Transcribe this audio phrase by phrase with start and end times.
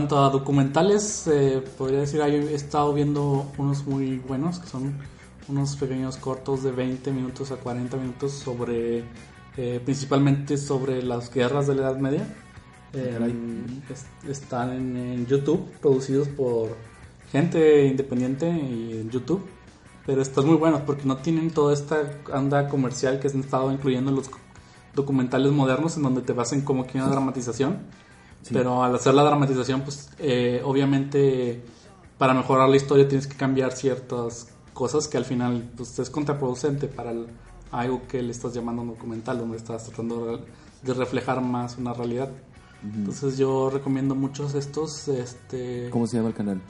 [0.00, 4.94] Cuanto a documentales, eh, podría decir, he estado viendo unos muy buenos, que son
[5.46, 9.04] unos pequeños cortos de 20 minutos a 40 minutos sobre,
[9.58, 12.34] eh, principalmente sobre las guerras de la Edad Media.
[12.94, 13.18] Eh,
[13.90, 16.74] es- están en, en YouTube, producidos por
[17.30, 19.44] gente independiente y en YouTube.
[20.06, 21.98] Pero están muy buenos porque no tienen toda esta
[22.32, 24.30] anda comercial que han estado incluyendo en los
[24.94, 27.80] documentales modernos en donde te basan como que una dramatización.
[28.52, 31.62] Pero al hacer la dramatización, pues eh, obviamente
[32.18, 36.86] para mejorar la historia tienes que cambiar ciertas cosas que al final pues, es contraproducente
[36.88, 37.26] para el-
[37.70, 40.38] algo que le estás llamando un documental, donde estás tratando
[40.82, 42.30] de- reflejar más una realidad.
[42.82, 45.06] Entonces yo recomiendo muchos estos.
[45.08, 46.60] Este, ¿Cómo se llama el canal?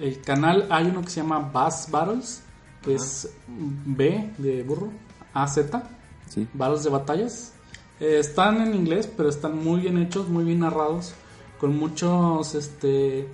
[0.00, 2.42] el canal hay uno que se llama Bass Battles,
[2.82, 4.88] que es B de burro,
[5.32, 5.60] AZ,
[6.28, 6.48] Sí.
[6.54, 7.52] Battles de batallas.
[8.02, 11.14] Eh, están en inglés, pero están muy bien hechos, muy bien narrados,
[11.60, 13.28] con muchos, este,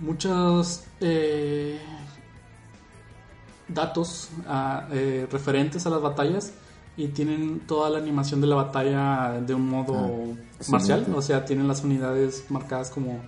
[0.00, 1.80] muchos eh,
[3.68, 6.52] datos ah, eh, referentes a las batallas
[6.96, 11.18] y tienen toda la animación de la batalla de un modo Ah, marcial, excelente.
[11.18, 13.20] o sea, tienen las unidades marcadas como,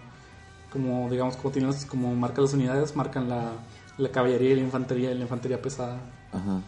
[0.73, 3.53] como digamos, como tienen las- como marcan las unidades, marcan la,
[3.99, 5.99] la caballería y la infantería y la infantería pesada
[6.33, 6.61] Ajá.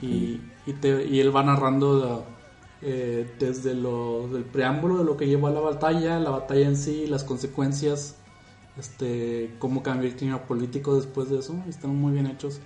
[0.00, 2.26] Y, y, te- y él va narrando
[2.82, 7.06] eh, desde del preámbulo de lo que llevó a la batalla, la batalla en sí,
[7.06, 8.16] las consecuencias,
[8.78, 12.60] este, cómo cambió el clima político después de eso, están muy bien hechos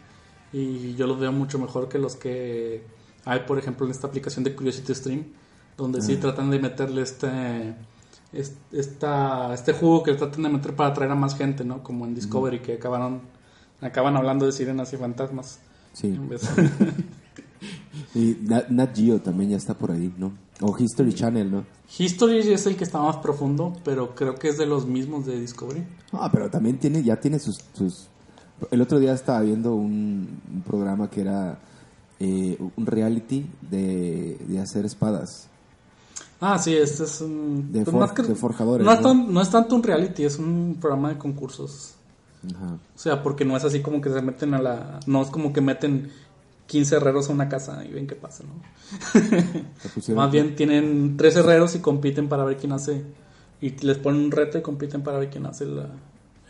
[0.52, 2.82] y yo los veo mucho mejor que los que
[3.24, 5.24] hay, por ejemplo, en esta aplicación de Curiosity Stream,
[5.76, 7.74] donde sí tratan de meterle este,
[8.32, 11.82] es- esta, este jugo que tratan de meter para atraer a más gente, ¿no?
[11.82, 13.20] Como en Discovery, que acabaron,
[13.80, 15.58] acaban hablando de sirenas y fantasmas.
[15.92, 16.08] Sí.
[18.16, 20.32] Y Nat, Nat Geo también ya está por ahí, ¿no?
[20.60, 21.64] O History Channel, ¿no?
[21.98, 25.38] History es el que está más profundo, pero creo que es de los mismos de
[25.38, 25.84] Discovery.
[26.12, 28.08] Ah, pero también tiene, ya tiene sus, sus...
[28.70, 31.58] El otro día estaba viendo un, un programa que era
[32.18, 35.48] eh, un reality de, de hacer espadas.
[36.40, 37.70] Ah, sí, este es un...
[37.70, 39.08] De pues for- más que- de forjadores, No es, ¿no?
[39.08, 41.94] tan- no es tanto un reality, es un programa de concursos.
[42.54, 42.74] Ajá.
[42.94, 45.00] O sea, porque no es así como que se meten a la...
[45.06, 46.10] No es como que meten
[46.66, 50.14] 15 herreros a una casa y ven qué pasa, ¿no?
[50.14, 53.04] Más bien tienen tres herreros y compiten para ver quién hace...
[53.60, 55.88] Y les ponen un reto y compiten para ver quién hace la-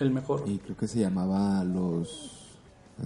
[0.00, 0.42] el mejor.
[0.46, 2.48] Y creo que se llamaba los...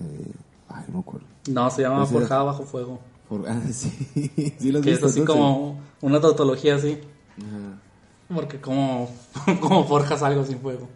[0.01, 0.33] eh,
[0.69, 1.27] ay, no me acuerdo.
[1.51, 2.99] No, se llama era- Forjada Bajo Fuego.
[3.47, 4.55] Ah, sí.
[4.59, 6.99] sí los Que es así como una tautología así.
[7.39, 8.35] Ajá.
[8.35, 9.11] Porque como,
[9.61, 10.89] como forjas algo sin fuego.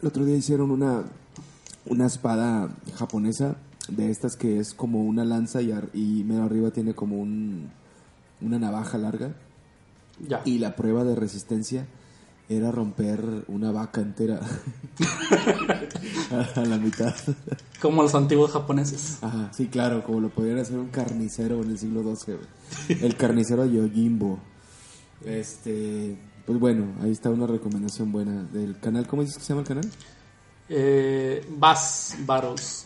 [0.00, 1.02] El otro día hicieron una,
[1.86, 3.56] una espada japonesa
[3.88, 7.70] de estas que es como una lanza y, ar- y medio arriba tiene como un,
[8.40, 9.34] una navaja larga.
[10.26, 10.42] Ya.
[10.44, 11.86] Y la prueba de resistencia
[12.48, 14.40] era romper una vaca entera
[16.56, 17.14] a la mitad.
[17.80, 19.18] Como los antiguos japoneses.
[19.22, 22.36] Ajá, sí, claro, como lo podían hacer un carnicero en el siglo XII.
[23.02, 24.38] El carnicero Yojimbo.
[25.24, 26.16] Este,
[26.46, 29.06] pues bueno, ahí está una recomendación buena del canal.
[29.06, 29.90] ¿Cómo dices que se llama el canal?
[30.68, 32.84] Eh, Bass Battles.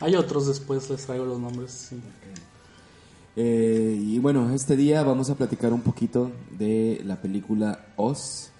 [0.00, 1.70] Hay otros después, les traigo los nombres.
[1.70, 2.00] sí.
[3.38, 8.50] Eh, y bueno, este día vamos a platicar un poquito de la película Oz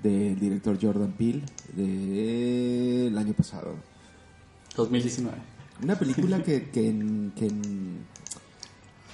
[0.00, 1.42] del director Jordan Peele
[1.74, 3.74] del año pasado.
[4.76, 5.36] 2019.
[5.82, 8.04] Una película que, que, en- que en-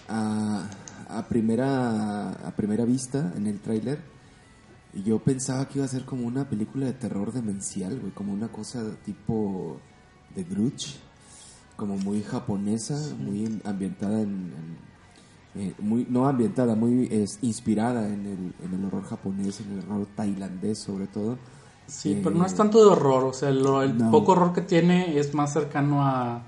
[0.08, 0.68] a,
[1.08, 4.00] a primera a primera vista en el tráiler
[5.04, 8.48] yo pensaba que iba a ser como una película de terror demencial, güey, como una
[8.48, 9.78] cosa tipo
[10.34, 10.96] de Grudge,
[11.78, 14.78] como muy japonesa, muy ambientada en, en-
[15.54, 19.80] eh, muy no ambientada, muy es, inspirada en el, en el horror japonés, en el
[19.80, 21.38] horror tailandés sobre todo.
[21.86, 23.62] Sí, Eh, pero no es tanto de horror, o sea, el
[23.98, 24.10] no.
[24.10, 26.42] poco horror que tiene es más cercano a,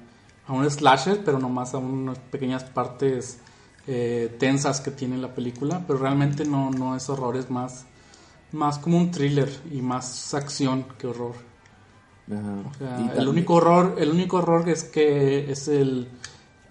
[0.47, 3.39] a un slasher, pero nomás a unas pequeñas partes
[3.87, 7.87] eh, tensas que tiene la película, pero realmente no, no es horror, es más,
[8.53, 11.35] más como un thriller y más acción que horror.
[12.31, 12.63] Ajá.
[12.71, 16.09] O sea, Y el también- único horror, el único horror es que es el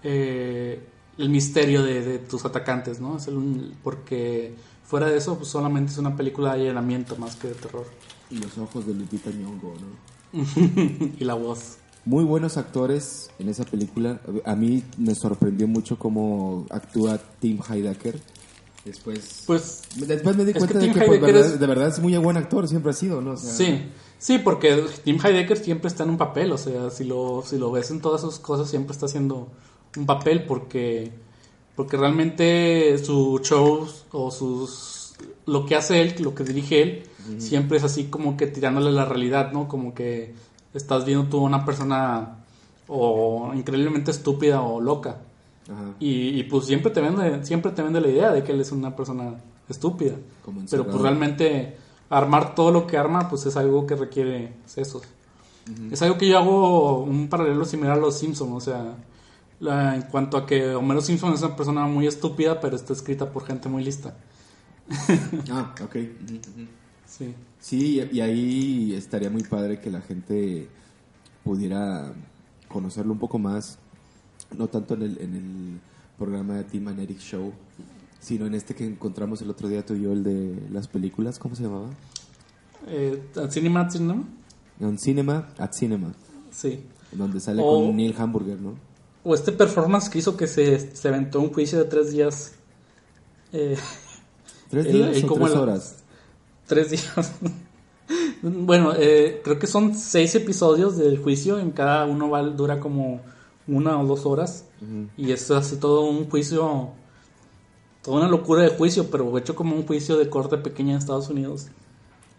[0.02, 0.80] eh,
[1.18, 3.18] el misterio de, de tus atacantes, ¿no?
[3.18, 4.54] Es el porque
[4.84, 7.84] fuera de eso, pues solamente es una película de allanamiento más que de terror.
[8.30, 9.74] Y los ojos de Lupita Nyong'o,
[10.32, 10.40] ¿no?
[11.18, 11.76] y la voz.
[12.06, 14.20] Muy buenos actores en esa película.
[14.46, 18.18] A mí me sorprendió mucho cómo actúa Tim Heidecker.
[18.86, 21.98] Después, Pues después me di cuenta que de que pues, verdad- es- de verdad es
[22.00, 23.32] muy buen actor, siempre ha sido, ¿no?
[23.32, 23.82] O sea, sí,
[24.20, 27.72] sí, porque Tim Heidecker siempre está en un papel, o sea, si lo, si lo
[27.72, 29.48] ves en todas sus cosas siempre está haciendo
[29.96, 31.10] un papel porque
[31.74, 35.14] porque realmente su show o sus
[35.46, 37.02] lo que hace él, lo que dirige él,
[37.38, 39.66] siempre es así como que tirándole la realidad, ¿no?
[39.66, 40.34] Como que
[40.74, 42.36] estás viendo tú a una persona
[42.86, 45.18] o increíblemente estúpida o loca.
[46.00, 48.72] Y, y, pues siempre te vende siempre te vende la idea de que él es
[48.72, 49.34] una persona
[49.68, 51.76] estúpida Como pero pues realmente
[52.10, 55.02] armar todo lo que arma pues es algo que requiere sesos
[55.92, 58.96] es algo que yo hago un paralelo similar a los Simpsons o sea
[59.60, 63.30] la- en cuanto a que Homero Simpson es una persona muy estúpida pero está escrita
[63.30, 64.16] por gente muy lista.
[65.50, 65.96] Ah, ok.
[67.06, 67.34] Sí.
[67.60, 70.68] Sí, y y ahí estaría muy padre que la gente
[71.44, 72.12] pudiera
[72.68, 73.78] conocerlo un poco más,
[74.56, 75.80] no tanto en el, en el
[76.18, 77.52] programa de Tim and Eric Show,
[78.20, 81.38] sino en este que encontramos el otro día tú y yo, el de las películas,
[81.38, 81.88] ¿cómo se llamaba?
[82.86, 84.24] eh, Cinema ¿no?
[84.80, 86.12] On Cinema at Cinema,
[86.50, 88.74] sí donde sale O- con Neil Hamburger, ¿no?
[89.24, 92.52] o este performance que hizo que se, se aventó un juicio de tres días
[93.52, 93.76] eh,
[94.70, 95.96] ¿Tres El- días el o como tres horas?
[96.66, 97.32] Tres días.
[98.42, 101.58] bueno, eh, creo que son seis episodios del juicio.
[101.58, 103.20] En cada uno va, dura como
[103.66, 104.66] una o dos horas.
[105.16, 106.90] Y es así todo un juicio.
[108.02, 111.28] Toda una locura de juicio, pero hecho como un juicio de corte pequeña en Estados
[111.28, 111.66] Unidos.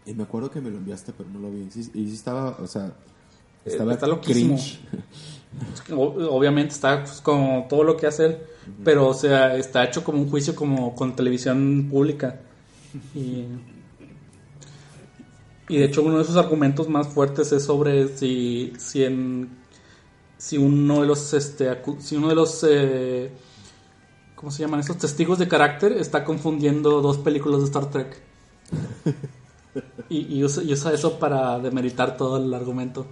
[0.05, 1.67] Y me acuerdo que me lo enviaste, pero no lo vi.
[1.93, 2.93] Y sí estaba, o sea,
[3.65, 4.55] Eh, estaba está loquísimo.
[4.55, 4.79] cringe.
[5.91, 8.37] Obviamente está pues, como todo lo que hace él,
[8.83, 12.39] pero o sea, está hecho como un juicio como con televisión pública.
[13.13, 13.45] Y,
[15.69, 19.49] y de hecho uno de sus argumentos más fuertes es sobre si, si en
[20.37, 21.69] si uno de los este
[21.99, 23.31] si uno de los eh,
[24.41, 28.21] ¿cómo se llaman estos testigos de carácter está confundiendo dos películas de Star Trek.
[30.09, 33.05] Y, y usa, y usa eso para demeritar todo el argumento.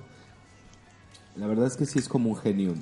[1.38, 2.74] La verdad es que sí es como un genio,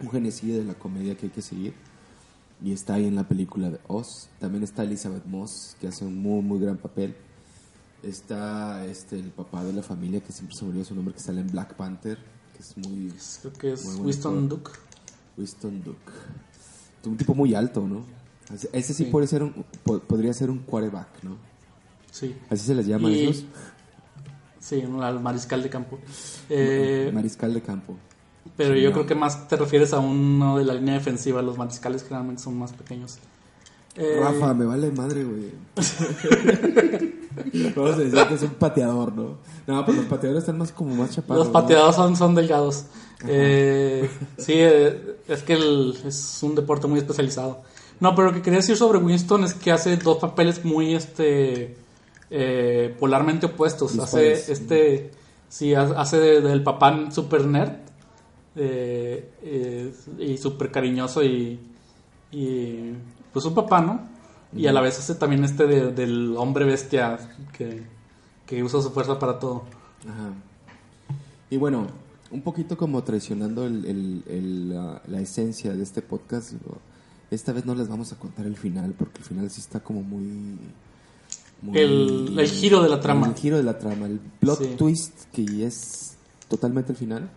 [0.00, 1.74] un genio de la comedia que hay que seguir.
[2.62, 4.28] Y está ahí en la película de Oz.
[4.38, 7.16] También está Elizabeth Moss, que hace un muy, muy gran papel.
[8.02, 11.20] Está este, el papá de la familia, que siempre se me olvida su nombre, que
[11.20, 12.18] sale en Black Panther,
[12.54, 13.12] que es muy...
[13.40, 14.48] Creo que es Winston.
[14.48, 14.70] Duke.
[15.36, 16.12] Winston Duke.
[17.04, 18.02] Un tipo muy alto, ¿no?
[18.72, 19.04] Ese- sí, Sí.
[19.06, 21.36] Puede ser un, po- podría ser un quarterback, ¿no?
[22.10, 22.34] Sí.
[22.50, 23.44] Así se les llama Y- esos.
[24.60, 25.98] Sí, al mariscal de campo.
[26.50, 27.96] Eh, Mariscal de campo.
[28.56, 28.94] pero sí, yo no.
[28.94, 31.40] creo que más te refieres a uno de la línea defensiva.
[31.42, 33.18] Los mariscales generalmente son más pequeños.
[33.96, 35.50] Eh, Rafa, me vale madre, güey.
[37.74, 39.38] Vamos a decir que es un pateador, ¿no?
[39.66, 41.38] No, pero los pateadores están más como más chaparros.
[41.38, 41.52] Los ¿no?
[41.52, 42.84] pateadores son, son delgados.
[43.26, 47.62] Eh, sí, eh, es que el- es un deporte muy especializado.
[48.00, 51.76] No, pero lo que quería decir sobre Winston es que hace dos papeles muy este
[52.30, 53.98] eh, polarmente opuestos.
[53.98, 55.10] Hace este
[55.48, 57.72] sí ha- hace de- del papá super nerd
[60.18, 61.58] y súper cariñoso y,
[62.32, 62.92] y
[63.38, 64.00] pues un papá, ¿no?
[64.56, 67.18] Y a la vez hace también este de- del hombre bestia
[67.56, 67.82] que,
[68.46, 69.62] que usa su fuerza para todo.
[70.02, 70.32] Ajá.
[71.50, 71.86] Y bueno,
[72.30, 76.52] un poquito como traicionando el, el- el, la, la esencia de este podcast,
[77.30, 80.02] esta vez no les vamos a contar el final, porque el final sí está como
[80.02, 80.56] muy...
[81.62, 83.26] muy- El- el giro de la trama.
[83.28, 84.74] El giro de la trama, el plot Sí.
[84.76, 86.16] twist que es
[86.48, 87.30] totalmente el final.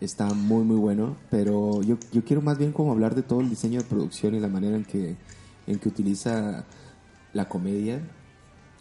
[0.00, 3.50] Está muy muy bueno, pero yo, yo quiero más bien como hablar de todo el
[3.50, 5.16] diseño de producción y la manera en que,
[5.66, 6.64] en que utiliza
[7.32, 8.00] la comedia,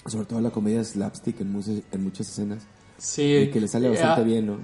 [0.05, 2.63] sobre todo la comedia slapstick en, muchas- en muchas escenas,
[2.99, 4.57] Sí, y que le sale bastante eh, bien, ¿no?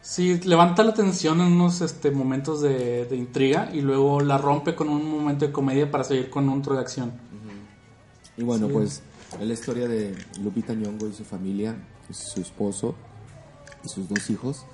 [0.00, 4.74] Sí, levanta la tensión en unos este, momentos de, de intriga y luego la rompe
[4.74, 7.12] con un momento de comedia para seguir con otro de acción.
[8.36, 8.72] Y bueno, Sí.
[8.72, 9.02] pues
[9.40, 11.76] es la historia de Lupita Nyong'o y su familia,
[12.10, 12.94] su esposo
[13.84, 14.66] y sus dos hijos,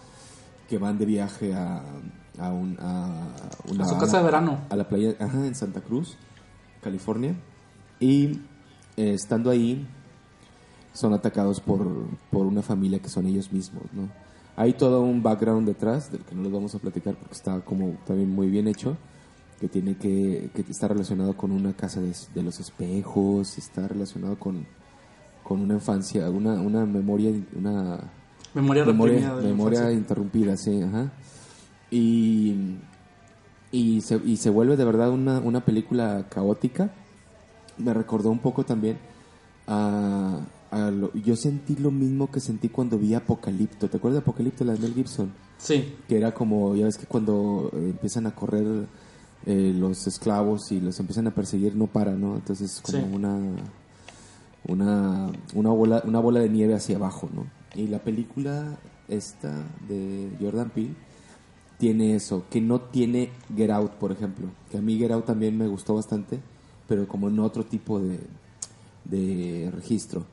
[0.70, 1.82] que van de viaje a,
[2.38, 3.34] a, un, a,
[3.68, 4.60] una, A su casa de verano.
[4.70, 6.16] A la playa, ajá, en Santa Cruz,
[6.80, 7.34] California.
[7.98, 8.40] Y
[8.96, 9.84] eh, estando ahí,
[10.92, 14.08] son atacados por, por una familia que son ellos mismos, ¿no?
[14.54, 17.96] Hay todo un background detrás, del que no les vamos a platicar porque está como
[18.06, 18.96] también muy bien hecho,
[19.58, 24.38] que tiene que, que está relacionado con una casa de, de los espejos, está relacionado
[24.38, 24.66] con,
[25.42, 28.12] con una infancia, una, una memoria, una
[28.54, 31.12] Memoria memoria, memoria interrumpida, sí, ajá.
[31.90, 32.76] Y,
[33.73, 36.90] y, se, y se vuelve de verdad una, una película caótica.
[37.78, 38.99] Me recordó un poco también
[39.66, 40.40] a,
[40.71, 43.88] a lo- yo sentí lo mismo que sentí cuando vi Apocalipto.
[43.88, 45.33] ¿Te acuerdas de Apocalipto, la de Mel Gibson?
[45.59, 48.87] Sí, que era como, ya ves que cuando eh, empiezan a correr
[49.47, 52.35] eh, los esclavos y los empiezan a perseguir, no para, ¿no?
[52.37, 53.04] Entonces es como Sí.
[53.14, 53.38] una,
[54.69, 57.47] una, una, bola, una bola de nieve hacia abajo, ¿no?
[57.74, 59.52] Y la película esta
[59.88, 60.94] de Jordan Peele
[61.78, 64.48] tiene eso, que no tiene Get Out, por ejemplo.
[64.70, 66.40] Que a mí Get Out también me gustó bastante,
[66.86, 68.20] pero como en otro tipo de,
[69.04, 70.26] de registro.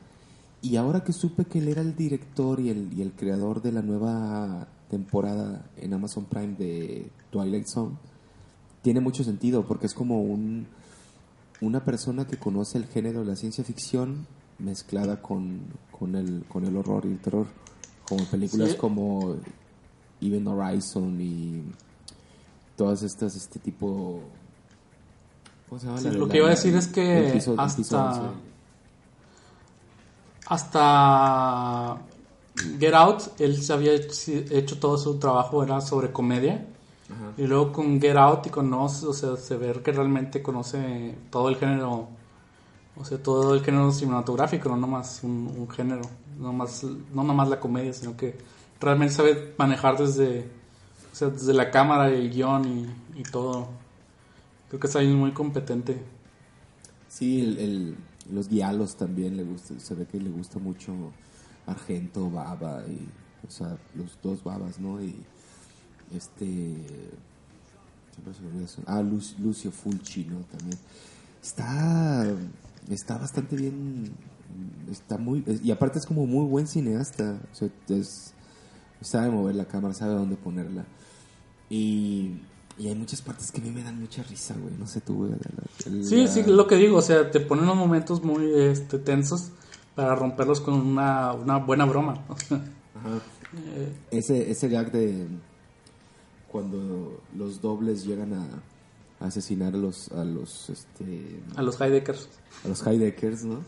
[0.61, 3.71] Y ahora que supe que él era el director y el, y el creador de
[3.71, 7.95] la nueva temporada en Amazon Prime de Twilight Zone,
[8.81, 10.67] tiene mucho sentido porque es como un,
[11.61, 14.27] una persona que conoce el género de la ciencia ficción
[14.59, 15.61] mezclada con,
[15.97, 17.47] con, el, con el horror y el terror.
[18.07, 18.77] Como películas Sí.
[18.77, 19.35] como
[20.21, 21.61] Even Horizon y
[22.75, 24.21] todas estas, este tipo...
[25.67, 25.99] ¿Cómo se llama?
[25.99, 28.33] Sí, lo que iba a decir es que piso- hasta- piso
[30.45, 31.97] hasta
[32.79, 36.65] Get Out, él se había hecho- todo su trabajo, era sobre comedia.
[37.09, 37.33] Ajá.
[37.37, 41.15] Y luego con Get Out y con Us, o sea, se ve que realmente conoce
[41.29, 42.07] todo el género,
[42.99, 46.01] o sea, todo el género cinematográfico, no nomás un, género,
[46.39, 48.37] no, más, no nomás la comedia, sino que
[48.79, 50.49] realmente sabe manejar desde,
[51.11, 53.67] o sea, desde la cámara y el guion y, todo.
[54.69, 56.01] Creo que es alguien muy competente.
[57.07, 57.95] Sí, el,
[58.31, 60.93] los diálogos también le gusta, se ve que le gusta mucho
[61.65, 63.07] Argento, Baba y,
[63.47, 65.01] o sea, los dos Babas, ¿no?
[65.01, 65.15] Y
[66.15, 66.75] este,
[68.85, 70.39] ah, Lu- Lucio Fulci, ¿no?
[70.57, 70.77] También
[71.41, 72.25] está,
[72.89, 74.11] está bastante bien,
[74.91, 78.33] está muy, y aparte es como muy buen cineasta, o sea, es-
[79.01, 80.85] sabe mover la cámara, sabe dónde ponerla.
[81.69, 82.41] Y,
[82.77, 84.73] y hay muchas partes que a mí me dan mucha risa, güey.
[84.77, 85.31] No sé tú, güey.
[85.31, 88.97] la- la- Sí, sí, lo que digo, o sea, te ponen unos momentos muy este,
[88.99, 89.51] tensos
[89.95, 92.23] para romperlos con una, una buena broma.
[92.29, 92.61] Ajá.
[93.75, 95.25] Eh, Ese, ese gag de
[96.51, 98.45] cuando los dobles llegan a
[99.19, 102.29] asesinar a los, a los, este, a los Heideckers.
[102.63, 103.61] a los Heideckers, ¿no?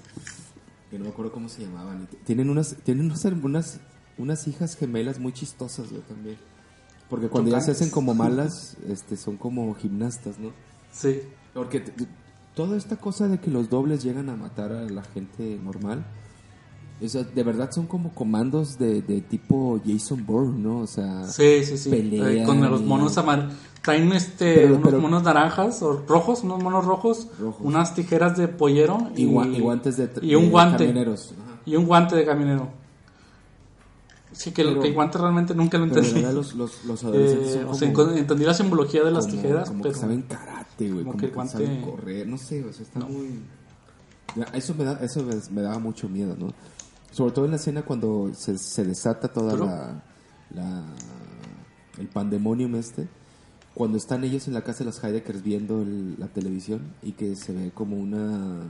[0.89, 2.08] Que no me acuerdo cómo se llamaban.
[2.25, 3.79] Tienen unas, tienen unas, unas,
[4.18, 6.38] unas hijas gemelas muy chistosas, güey, también.
[7.10, 10.51] Porque cuando ya se hacen como malas, este, son como gimnastas, ¿no?
[10.91, 11.22] Sí,
[11.53, 11.84] Porque
[12.56, 16.06] toda esta cosa de que los dobles llegan a matar a la gente normal,
[17.06, 20.79] o sea, de verdad son como comandos de, de tipo Jason Bourne, ¿no?
[20.79, 21.89] O sea, sí, sí, sí.
[21.89, 23.53] Pelean Eh, con los y- monos amarillos.
[23.82, 27.62] Traen este, Pero- unos pero- monos naranjas o rojos, unos monos rojos, Rojos.
[27.65, 30.77] unas tijeras de pollero y, gua- y guantes de, y un de guante.
[30.86, 31.34] camioneros.
[31.41, 31.62] Ajá.
[31.65, 32.70] Y un guante de camionero.
[34.32, 36.22] Sí, que, Pero- que el guante realmente nunca lo Pero entendí.
[36.22, 39.70] verdad los, los, los adolescentes Eh, o sea, entendí la simbología de las como- tijeras,
[39.70, 39.94] como pero...
[39.96, 42.84] que saben karate, güey, como como, que el guante- saben correr, no sé, o sea,
[42.84, 43.39] está muy...
[44.36, 46.53] Ya, Eso me, da, eso me daba mucho miedo, ¿no?
[47.11, 50.03] Sobre todo en la escena cuando se, se desata toda Pero- la,
[50.55, 50.85] la-
[51.97, 53.07] el pandemonium este,
[53.73, 57.35] cuando están ellos en la casa de los Heideckers viendo el- la televisión y que
[57.35, 58.61] se ve como una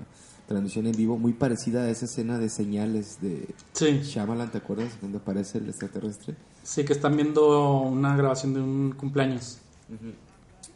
[0.47, 4.93] transmisión en vivo muy parecida a esa escena de señales de Sí, Shyamalan, ¿te acuerdas?
[5.01, 6.35] Donde aparece el extraterrestre.
[6.63, 9.59] sí, que están viendo una grabación de un cumpleaños.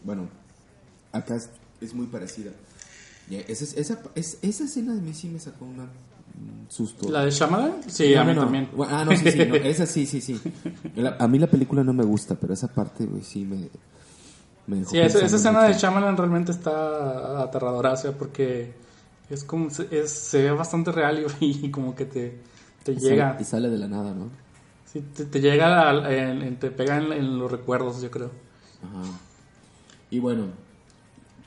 [0.04, 0.28] Bueno,
[1.12, 1.50] acá es,
[1.82, 2.52] es muy parecida.
[3.30, 5.90] Esa, es- esa, es- esa escena de mí sí me sacó una- un
[6.70, 7.10] susto.
[7.10, 7.74] ¿La de Shyamalan?
[7.88, 8.70] Sí, No, a mí no, también.
[8.76, 10.40] Bueno, Ah, no, sí, sí, no, esa sí, sí, sí.
[10.96, 13.70] La- a mí la película no me gusta, pero esa parte, güey, sí me...
[14.68, 15.74] me dejó Sí, esa, escena de.
[15.74, 18.74] Shyamalan realmente está aterradora, o sea, porque
[19.30, 22.40] es como, se- es, se ve bastante real y, y como que te,
[22.84, 24.30] te Y sale- llega, Y sale de la nada, ¿no?
[24.92, 28.32] sí, te, te llega, en- en- te pega en, en los recuerdos, yo creo.
[28.84, 29.04] Ajá.
[30.12, 30.48] Y bueno,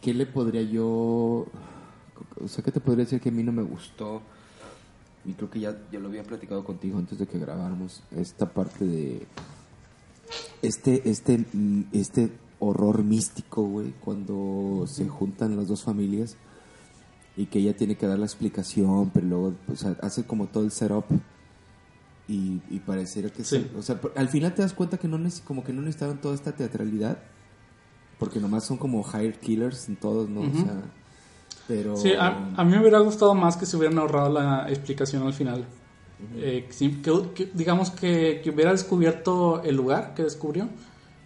[0.02, 1.46] ¿qué le podría yo...
[2.42, 4.22] O sea, ¿qué te podría decir que a mí no me gustó?
[5.26, 8.02] Y creo que ya, ya lo había platicado contigo antes de que grabáramos.
[8.12, 9.26] Esta parte de...
[10.62, 16.36] Este, este, mm, este horror místico, güey, cuando se juntan las dos familias
[17.36, 20.64] y que ella tiene que dar la explicación, pero luego o sea, hace como todo
[20.64, 21.04] el setup
[22.28, 23.68] y, y pareciera que Sí.
[23.70, 26.20] se- o sea, al final te das cuenta que no neces- como que no necesitaban
[26.20, 27.18] toda esta teatralidad
[28.18, 30.40] porque nomás son como hired killers en todos, ¿no?
[30.40, 30.80] O sea,
[31.66, 35.26] pero Sí, a, a mí me hubiera gustado más que se hubieran ahorrado la explicación
[35.26, 35.64] al final.
[36.38, 40.68] Eh, sí, que- que- digamos que, que hubiera descubierto el lugar que descubrió,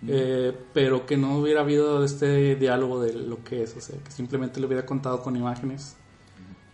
[0.07, 4.11] eh, pero que no hubiera habido este diálogo de lo que es, o sea, que
[4.11, 5.97] simplemente lo hubiera contado con imágenes.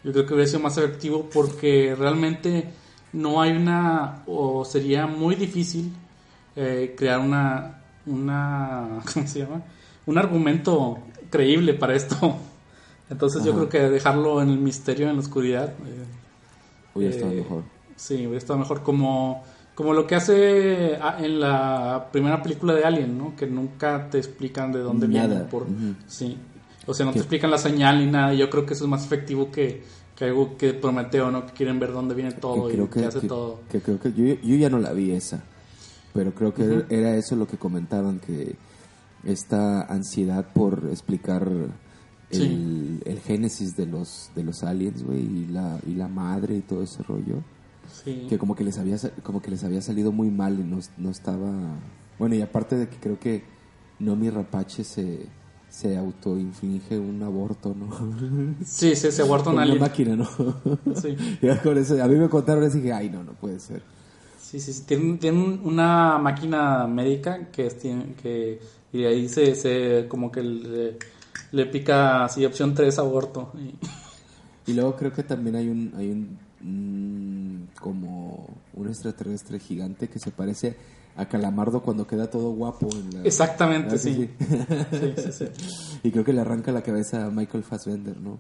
[0.05, 2.73] Yo creo que hubiera sido más efectivo porque realmente
[3.13, 5.93] no hay una, o sería muy difícil
[6.55, 9.63] eh, crear una, una, ¿cómo se llama?
[10.07, 10.99] Un argumento
[11.31, 12.37] creíble para esto.
[13.09, 13.61] Entonces yo Ajá.
[13.61, 15.69] creo que dejarlo en el misterio, en la oscuridad.
[15.69, 16.05] eh,
[16.95, 17.63] Hubiera estado eh, mejor.
[17.95, 19.45] Sí, hubiera estado mejor como,
[19.75, 23.37] como lo que hace ah, en la primera película de Alien, ¿no?
[23.37, 25.27] Que nunca te explican de dónde Nada.
[25.29, 25.45] viene.
[25.45, 25.95] Por, Ujú.
[26.07, 26.37] Sí.
[26.87, 28.35] O sea, no te Que- explican la señal ni nada.
[28.35, 29.83] y Yo creo que eso es más efectivo que,
[30.15, 31.47] que algo que Prometeo, ¿no?
[31.47, 33.61] Que quieren ver dónde viene todo que y creo que, que, hace que- todo.
[33.71, 35.43] que creo que yo, yo ya no la vi esa
[36.15, 36.85] pero creo que Ujú.
[36.89, 38.57] era eso lo que comentaban que
[39.25, 41.47] esta ansiedad por explicar
[42.31, 43.01] el, Sí.
[43.05, 46.83] el génesis de los de los aliens güey y la y la madre y todo
[46.83, 47.37] ese rollo
[48.05, 48.27] Sí.
[48.29, 51.11] que como que les había como que les había salido muy mal y no, no
[51.11, 51.53] estaba
[52.19, 53.45] bueno y aparte de que creo que
[54.01, 55.27] Nomi Rapache se
[55.69, 57.87] se autoinflige un aborto no
[58.65, 60.27] Sí, sí, se un una máquina no
[61.01, 61.17] Sí.
[61.63, 63.83] Con eso, a mí me contaron eso y dije ay no no puede ser
[64.41, 64.85] Sí, sí, sí.
[64.87, 68.61] Tienen, tienen una máquina médica que, es- tiene- que
[68.93, 70.99] y de ahí se, se como que le,
[71.53, 73.53] le pica así opción 3 aborto.
[73.55, 80.09] Y- Y luego creo que también hay un, hay un mm, como un extraterrestre gigante
[80.09, 80.77] que se parece
[81.17, 82.89] a Calamardo cuando queda todo guapo.
[82.93, 84.29] En la- Exactamente, Ah, sí.
[84.91, 85.45] Sí, sí, sí.
[86.03, 88.39] Y creo que le arranca la cabeza a Michael Fassbender, ¿no?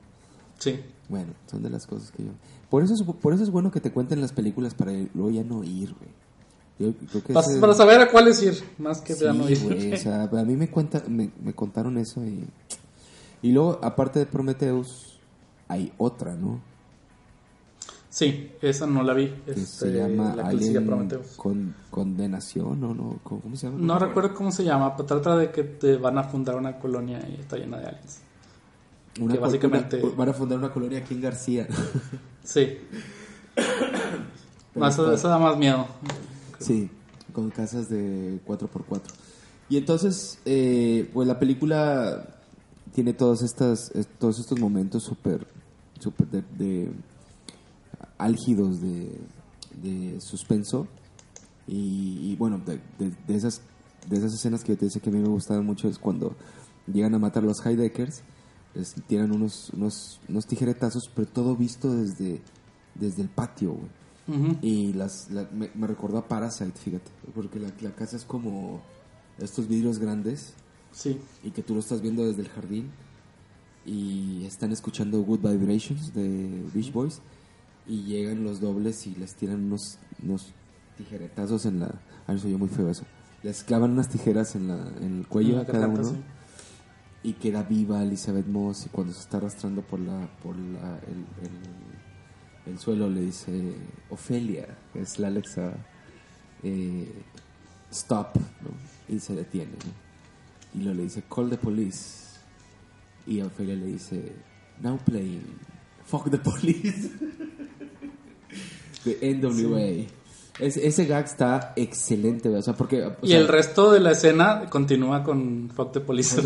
[0.58, 0.80] Sí.
[1.08, 2.30] Bueno, son de las cosas que yo...
[2.70, 5.44] Por eso es, por eso es bueno que te cuenten las películas para luego ya
[5.44, 6.10] no ir, güey.
[6.78, 9.48] Yo creo que Para, ese- para saber a cuáles ir, más que Sí, ya no
[9.48, 9.62] ir.
[9.62, 12.44] güey, o sea, a mí me, cuenta, me, me contaron eso y...
[13.46, 15.20] Y luego, aparte de Prometheus,
[15.68, 16.60] hay otra, ¿no?
[18.10, 19.28] Sí, esa no la vi.
[19.44, 21.28] que este, se llama la Alien Prometheus.
[21.36, 23.78] con, Condenación o no, ¿cómo, se llama?
[23.80, 27.20] No recuerdo cómo se llama, pero trata de que te van a fundar una colonia
[27.28, 28.20] y está llena de aliens.
[29.20, 31.68] Una que básicamente- una- van a fundar una colonia aquí en García.
[32.42, 32.78] Sí.
[33.54, 33.66] Pero
[34.74, 35.86] Más, está- eso da más miedo.
[36.58, 36.90] sí,
[37.32, 39.02] con casas de 4x4.
[39.68, 42.35] Y entonces, eh, pues la película
[42.96, 45.46] tiene todos estas, eh, todos estos momentos súper,
[46.00, 46.90] súper de, de-
[48.18, 49.20] álgidos de,
[49.82, 50.86] de suspenso.
[51.68, 52.80] Y, y bueno, de,
[53.28, 53.60] esas,
[54.08, 56.34] de esas escenas que yo te decía que a mí me gustaban mucho es cuando
[56.90, 58.22] llegan a matar a los Highdeckers,
[58.74, 62.40] les tiran unos, unos, unos tijeretazos, pero todo visto desde,
[62.94, 63.90] desde el patio, güey.
[64.62, 68.80] Y las, la- me, me recordó a Parasite, fíjate, porque la, la casa es como
[69.38, 70.54] estos vidrios grandes
[70.96, 71.18] Sí.
[71.44, 72.90] y que tú lo estás viendo desde el jardín
[73.84, 77.20] y están escuchando Good Vibrations de Beach Boys
[77.86, 80.46] y llegan los dobles y les tiran unos, unos
[80.96, 81.94] tijeretazos en la...
[82.26, 83.04] Ay, soy yo muy feo eso.
[83.42, 86.16] Les clavan unas tijeras en, la, en el cuello a cada uno sí.
[87.24, 91.26] y queda viva Elizabeth Moss y cuando se está arrastrando por la por la, el,
[91.46, 93.74] el- el suelo le dice
[94.10, 95.74] Ofelia que es la Alexa
[96.64, 97.12] eh,
[97.92, 99.14] stop ¿no?
[99.14, 100.05] y se detiene ¿no?
[100.76, 102.26] Y luego le dice call the police.
[103.26, 104.32] Y Ofelia le dice
[104.82, 105.42] now playing.
[106.04, 107.10] Fuck the police.
[109.04, 110.06] The NWA
[110.58, 114.12] Es- ese gag está excelente o sea porque o Y sea, el resto de la
[114.12, 116.40] escena continúa con Fuck the Police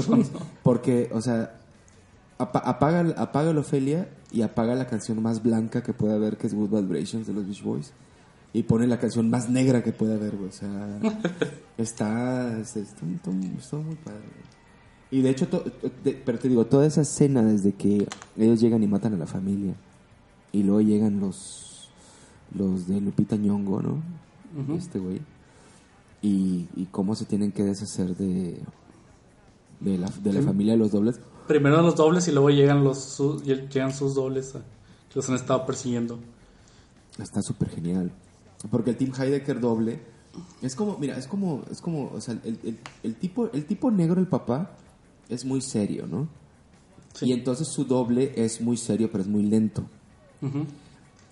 [0.64, 1.54] porque, o sea,
[2.38, 6.48] apa- apaga, apaga la Ofelia y apaga la canción más blanca que puede haber, que
[6.48, 7.92] es Good Vibrations de los Beach Boys.
[8.52, 10.48] Y pone la canción más negra que puede haber, güey.
[10.48, 10.98] O sea,
[11.78, 13.30] está, está, está- está
[13.76, 14.20] muy padre.
[15.12, 15.64] Y de hecho, to-
[16.04, 19.26] de- pero te digo, toda esa escena desde que ellos llegan y matan a la
[19.26, 19.74] familia.
[20.52, 21.66] Y luego llegan los
[22.52, 24.02] los de Lupita Nyong'o, ¿no?
[24.76, 25.20] Este güey.
[26.22, 28.60] Y, y cómo se tienen que deshacer de,
[29.78, 30.46] de la, de la Sí.
[30.46, 31.20] familia de los dobles.
[31.46, 35.36] Primero los dobles y luego llegan los sus, llegan sus dobles a- que los han
[35.36, 36.18] estado persiguiendo.
[37.18, 38.10] Está súper genial.
[38.70, 40.00] Porque el Team Heidecker doble
[40.62, 43.90] es como, mira, es como, es como, o sea, el, el- el tipo, el tipo
[43.90, 44.76] negro, el papá,
[45.28, 46.28] es muy serio, ¿no?
[47.14, 47.26] Sí.
[47.26, 49.82] Y entonces su doble es muy serio, pero es muy lento.
[50.42, 50.64] Ujú.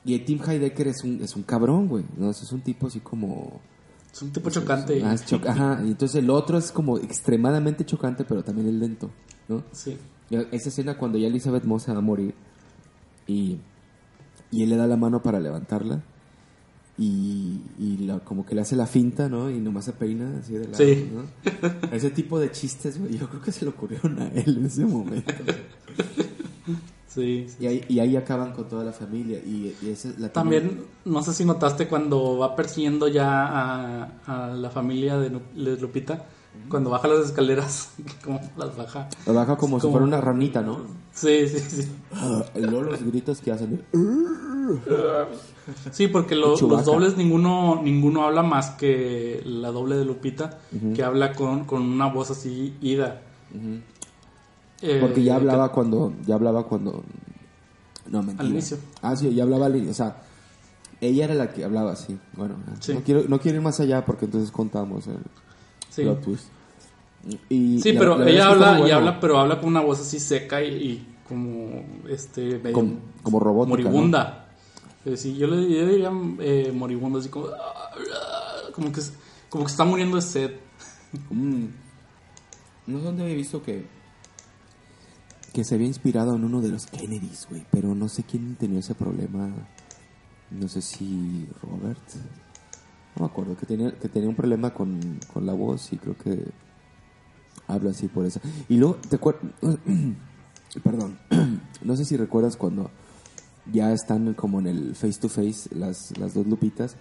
[0.05, 2.05] Y el Team Heidecker es un, es un cabrón, güey.
[2.17, 2.31] ¿no?
[2.31, 3.61] Es un tipo así como...
[4.13, 4.99] Es un tipo chocante.
[5.13, 9.11] Es cho- Ajá, y entonces el otro es como extremadamente chocante, pero también es lento,
[9.49, 9.63] ¿no?
[9.73, 9.97] Sí.
[10.31, 12.35] Y Esa escena cuando ya Elizabeth Moss se va a morir
[13.27, 13.59] y,
[14.51, 16.03] y él le da la mano para levantarla
[16.99, 19.51] y, y la- como que le hace la finta, ¿no?
[19.51, 21.09] Y nomás se peina así de lado, Sí.
[21.15, 21.93] ¿no?
[21.93, 24.85] Ese tipo de chistes, güey, yo creo que se le ocurrieron a él en ese
[24.85, 25.33] momento.
[27.07, 27.57] Sí, Sí.
[27.61, 29.39] Y ahí, y ahí acaban con toda la familia.
[29.39, 34.03] Y, y esa es la También, no sé si notaste cuando va persiguiendo ya a,
[34.27, 36.27] a la familia de, de Lupita,
[36.69, 37.91] cuando baja las escaleras,
[38.25, 39.09] como las baja.
[39.27, 40.81] Lo baja como si fuera una ranita, ¿no?
[41.13, 41.89] Sí, sí, sí.
[42.55, 43.83] Y luego los gritos que hacen.
[45.93, 50.59] Sí, porque lo- los dobles ninguno ninguno habla más que la doble de Lupita,
[50.95, 53.23] que habla con, con una voz así ida.
[54.81, 56.13] Eh, Porque ya que- hablaba cuando.
[56.27, 57.03] Ya hablaba cuando.
[58.07, 58.45] No, mentira.
[58.45, 58.77] Al inicio.
[59.03, 59.91] Ah, sí, ya hablaba al inicio.
[59.91, 60.17] O sea,
[61.01, 62.19] ella era la que hablaba así.
[62.37, 62.95] Bueno, Sí.
[62.95, 65.19] no, quiero, no quiero ir más allá porque entonces contamos el
[65.91, 66.47] Sí, plot twist.
[67.49, 70.21] Y, Sí, la- pero la ella habla y habla, pero habla con una voz así
[70.21, 72.93] seca y, y como este Como.
[73.65, 73.67] ¿no?
[73.67, 74.47] moribunda.
[75.05, 77.49] Eh, sí, yo le yo le diría eh, moribunda así como
[78.73, 79.01] como que
[79.49, 80.53] como que está muriendo de sed.
[81.31, 81.65] Mm.
[82.87, 83.87] No sé dónde había visto que
[85.53, 88.81] que se había inspirado en uno de los Kennedys, güey, pero no sé quién tenía
[88.81, 89.51] ese problema.
[90.51, 91.99] No sé si Robert.
[93.19, 96.17] No me acuerdo que tenía que tenía un problema con, con la voz y creo
[96.17, 96.45] que
[97.67, 98.41] habla así por eso.
[98.69, 99.43] Y luego te acuerdas
[100.83, 101.19] Perdón.
[101.83, 102.91] no sé si recuerdas cuando
[103.73, 106.97] ya están como en el face to face las, las dos lupitas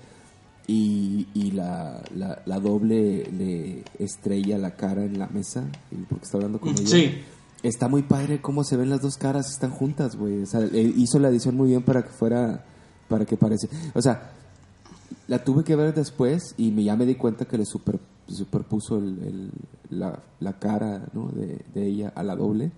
[0.67, 5.65] y, y la, la, la doble le estrella la cara en la mesa
[6.09, 6.87] porque está hablando con ella.
[6.87, 7.21] Sí.
[7.63, 10.43] Está muy padre cómo se ven las dos caras, están juntas, güey.
[10.43, 12.65] O sea, hizo la edición muy bien para que fuera,
[13.07, 13.67] para que parece.
[13.93, 14.36] O sea,
[15.27, 18.97] la tuve que ver después y me, ya me di cuenta que le super, superpuso
[18.97, 19.51] el, el-
[19.89, 21.27] la, la cara ¿no?
[21.29, 22.71] de, de ella a la doble.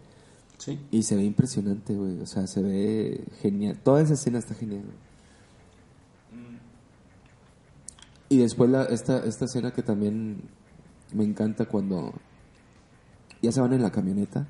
[0.57, 0.79] Sí.
[0.91, 2.19] Y se ve impresionante, güey.
[2.19, 3.79] O sea, se ve genial.
[3.83, 5.09] Toda esa escena está genial, güey.
[8.29, 10.41] Y después la, esta, esta escena que también
[11.13, 12.13] me encanta cuando
[13.41, 14.47] ya se van en la camioneta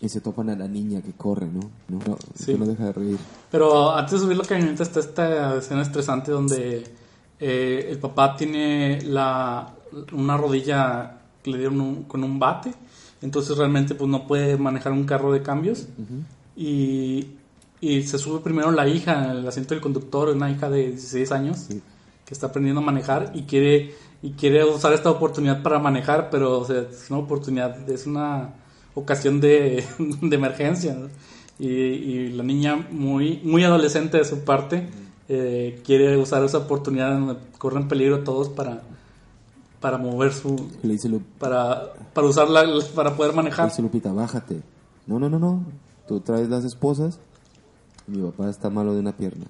[0.00, 1.60] y se topan a la niña que corre, ¿no?
[1.88, 2.52] no, no Sí.
[2.52, 3.18] Que no deja de reír.
[3.50, 6.84] Pero antes de subir la camioneta está esta escena estresante donde
[7.40, 9.72] eh, el papá tiene la
[10.12, 12.74] una rodilla que le dieron un- con un bate,
[13.22, 15.86] entonces realmente pues no puede manejar un carro de cambios
[16.56, 17.26] y,
[17.80, 21.32] y se sube primero la hija en el asiento del conductor, una hija de 16
[21.32, 21.80] años Sí.
[22.24, 26.58] que está aprendiendo a manejar y quiere y quiere usar esta oportunidad para manejar, pero
[26.60, 28.54] o sea, es una oportunidad, es una
[28.94, 29.84] ocasión de,
[30.22, 30.94] de emergencia.
[30.94, 31.08] ¿no?
[31.58, 34.88] Y, y la niña, muy, muy adolescente de su parte,
[35.28, 38.82] eh, quiere usar esa oportunidad donde corren peligro todos para,
[39.80, 40.68] para mover su.
[40.82, 43.68] Le dice, para, para usarla, para poder le manejar.
[43.68, 44.60] dice Lupita, bájate.
[45.06, 45.64] No, no, no, no.
[46.08, 47.18] Tú traes las esposas
[48.06, 49.46] mi papá está malo de una pierna.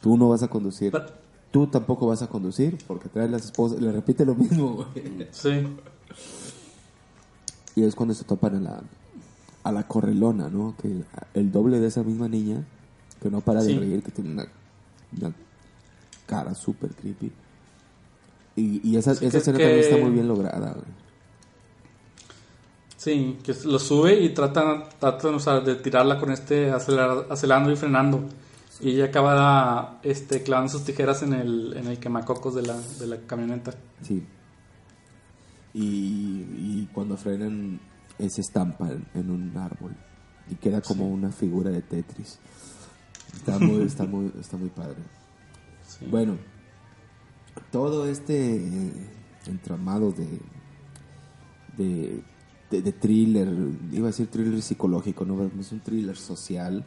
[0.00, 0.90] Tú no vas a conducir.
[0.90, 1.06] Pero-
[1.52, 3.80] Tú tampoco vas a conducir porque traes las esposas.
[3.80, 5.28] Le repite lo mismo, güey.
[5.30, 5.50] Sí,
[7.76, 8.80] Y es cuando se topan a la,
[9.62, 10.74] a la correlona, ¿no?
[10.82, 11.02] Que
[11.34, 12.64] el doble de esa misma niña,
[13.22, 13.78] que no para de Sí.
[13.78, 14.46] reír, que tiene una,
[15.20, 15.32] una
[16.26, 17.30] cara súper creepy.
[18.56, 20.84] Y, y esa, Sí, esa escena que- también está muy bien lograda, güey.
[22.96, 27.70] sí, que lo sube y tratan, tratan o sea, de tirarla con este acelerar- acelerando
[27.70, 28.24] y frenando.
[28.80, 33.06] Y ella acaba este, clavando sus tijeras en el, en el quemacocos de la, de
[33.06, 33.72] la camioneta.
[34.02, 34.22] Sí.
[35.76, 37.78] Y, y cuando frenan,
[38.18, 39.94] eh, se estampa en, en un árbol.
[40.50, 42.38] Y queda como una figura de Tetris.
[43.34, 45.02] Está muy, está muy, está muy padre.
[45.86, 46.06] Sí.
[46.10, 46.38] Bueno,
[47.70, 48.92] todo este eh,
[49.46, 50.40] entramado de,
[51.76, 52.22] de,
[52.70, 53.48] de, de thriller,
[53.92, 56.84] iba a decir thriller psicológico, no es un thriller social,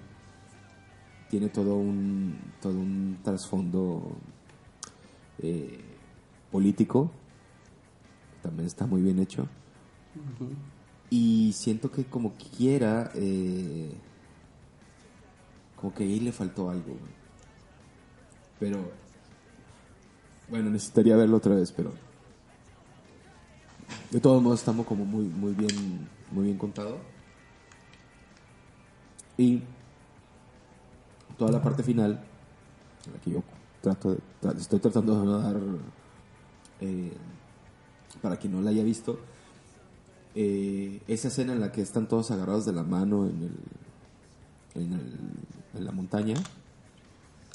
[1.30, 4.18] tiene todo un, todo un trasfondo
[5.40, 5.80] eh,
[6.52, 7.12] político,
[8.60, 9.48] también está muy bien hecho.
[11.10, 13.94] Y siento que como quiera, eh,
[15.78, 16.98] como que ahí le faltó algo.
[18.60, 18.92] Pero,
[20.50, 21.94] bueno, necesitaría verlo otra vez, pero...
[24.12, 26.98] De todos modos estamos como muy, muy bien, muy bien contado.
[29.38, 29.64] Y
[31.38, 32.20] toda la parte final,
[33.06, 33.44] en la que yo
[33.82, 34.20] trato de,
[34.60, 35.58] estoy tratando de no dar,
[36.82, 37.14] eh,
[38.22, 39.20] para quien no la haya visto,
[40.36, 43.44] eh, esa escena en la que están todos agarrados de la mano en,
[44.76, 45.18] el, en, el-
[45.80, 46.36] en la montaña,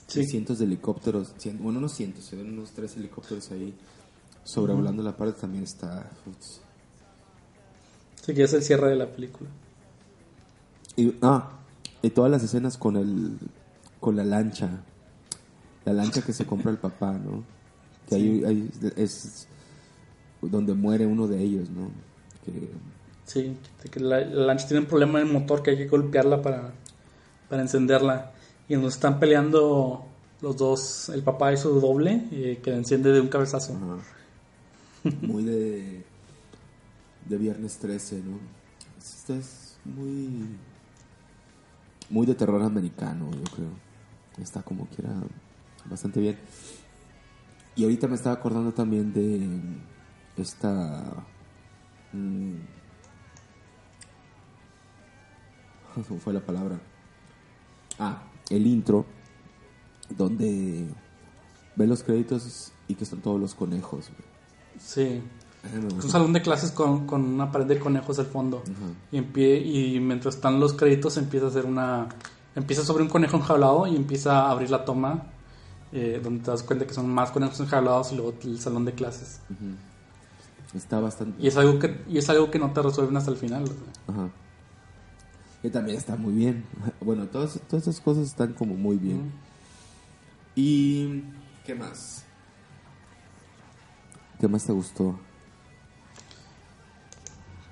[0.06, 0.24] Sí.
[0.26, 3.74] cientos de helicópteros, cien- bueno, no cientos, se ven unos tres helicópteros ahí
[4.44, 6.10] sobrevolando la parte, también está...
[6.26, 6.60] ups.
[8.22, 9.48] Sí, que es el cierre de la película.
[10.96, 11.50] Y, ah,
[12.02, 13.38] y todas las escenas con el
[14.00, 14.82] con la lancha.
[15.86, 17.42] La lancha que se compra el papá, ¿no?
[18.08, 19.48] Que ahí, ahí es
[20.50, 21.90] donde muere uno de ellos, ¿no?
[22.44, 22.68] Que,
[23.26, 23.56] Sí,
[23.90, 26.72] que la, la lancha tiene un problema en el motor que hay que golpearla para,
[27.48, 28.32] para encenderla.
[28.68, 30.04] Y nos están peleando
[30.40, 33.74] los dos, el papá y su doble, eh, que la enciende de un cabezazo.
[33.74, 35.10] Ajá.
[35.22, 36.02] Muy de.
[37.28, 38.38] de viernes 13, ¿no?
[38.98, 40.56] Esta es muy.
[42.10, 43.70] muy de terror americano, yo creo.
[44.38, 45.14] Está como que era
[45.88, 46.38] bastante bien.
[47.76, 49.48] Y ahorita me estaba acordando también de
[50.36, 51.02] esta.
[52.12, 52.54] mm,
[56.08, 56.80] ¿Cómo fue la palabra?
[57.98, 59.06] Ah, el intro,
[60.10, 60.88] donde
[61.76, 64.10] ve los créditos y que son todos los conejos.
[64.78, 65.22] Sí.
[65.64, 68.62] Es un salón de clases con, con una pared de conejos al fondo.
[69.10, 72.08] Y, en pie, y mientras están los créditos empieza a hacer una...
[72.54, 75.24] Empieza sobre un conejo enjaulado y empieza a abrir la toma
[75.96, 78.94] eh, donde te das cuenta que son más conejos enjaulados y luego el salón de
[78.94, 79.40] clases.
[80.74, 81.40] Está bastante.
[81.42, 83.64] Y es algo que, y es algo que no te resuelven hasta el final.
[84.08, 84.28] Ajá.
[85.62, 86.64] Que también está muy bien.
[87.00, 89.32] Bueno, todas, todas esas cosas están como muy bien.
[90.56, 91.22] ¿Y
[91.64, 92.24] qué más?
[94.40, 95.18] ¿Qué más te gustó?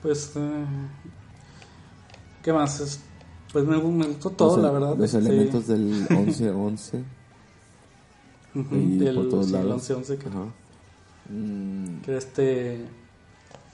[0.02, 0.32] Pues...
[0.36, 0.64] eh,
[2.42, 2.80] ¿Qué más?
[2.80, 3.00] Es-
[3.52, 4.96] pues me, me gustó todo, Los- la verdad.
[4.96, 5.16] Los Sí.
[5.18, 7.04] elementos del 11-11.
[8.54, 9.90] Ujú, y del- por todos sí, el lados.
[9.90, 10.44] 11-11 que, Ajá.
[11.32, 12.86] Mm, que este...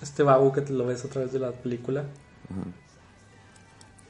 [0.01, 2.05] Este vago que te lo ves a través de la película.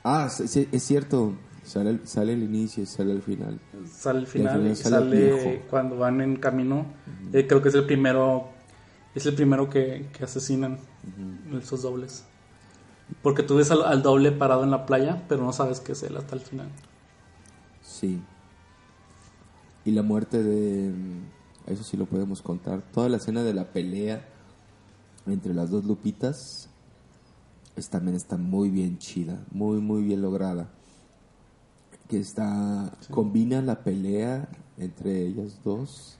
[0.04, 1.32] Ah, sí, sí, es cierto.
[1.64, 3.58] Sale, el- sale el inicio y sale el final.
[3.90, 6.86] sale el al final final y sale sale, cuando van en camino
[7.32, 8.48] Eh, creo que es el primero
[9.14, 10.78] es el primero que, que asesinan
[11.60, 12.24] esos dobles
[13.22, 16.02] porque tú ves al, al doble parado en la playa pero no sabes que es
[16.04, 16.68] él hasta el final
[17.82, 18.22] Sí.
[19.84, 20.90] Y la muerte de...
[21.68, 22.82] Eso sí lo podemos contar.
[22.92, 24.26] Toda la escena de la pelea
[25.26, 26.68] entre las dos lupitas
[27.76, 30.68] es, también está muy bien chida, muy muy bien lograda.
[32.08, 32.90] Que está...
[33.10, 36.16] Combina la pelea entre ellas dos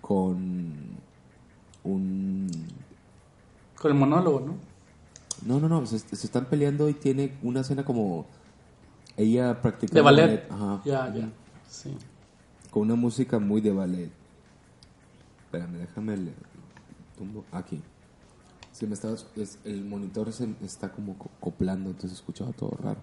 [0.00, 0.98] con
[1.84, 2.48] un...
[3.80, 4.56] con el monólogo no
[5.46, 8.26] No, no, no, se, se están peleando y tiene una escena como...
[9.16, 10.80] Ella practicando de ballet Ajá.
[10.84, 11.28] ya ya
[11.68, 11.94] sí
[12.72, 14.10] con una música muy de ballet.
[15.52, 16.16] Espérame, déjame
[17.18, 17.78] tumbo aquí.
[18.72, 23.00] Sí, me estaba, es- el monitor se está como co- coplando, entonces escuchaba todo raro.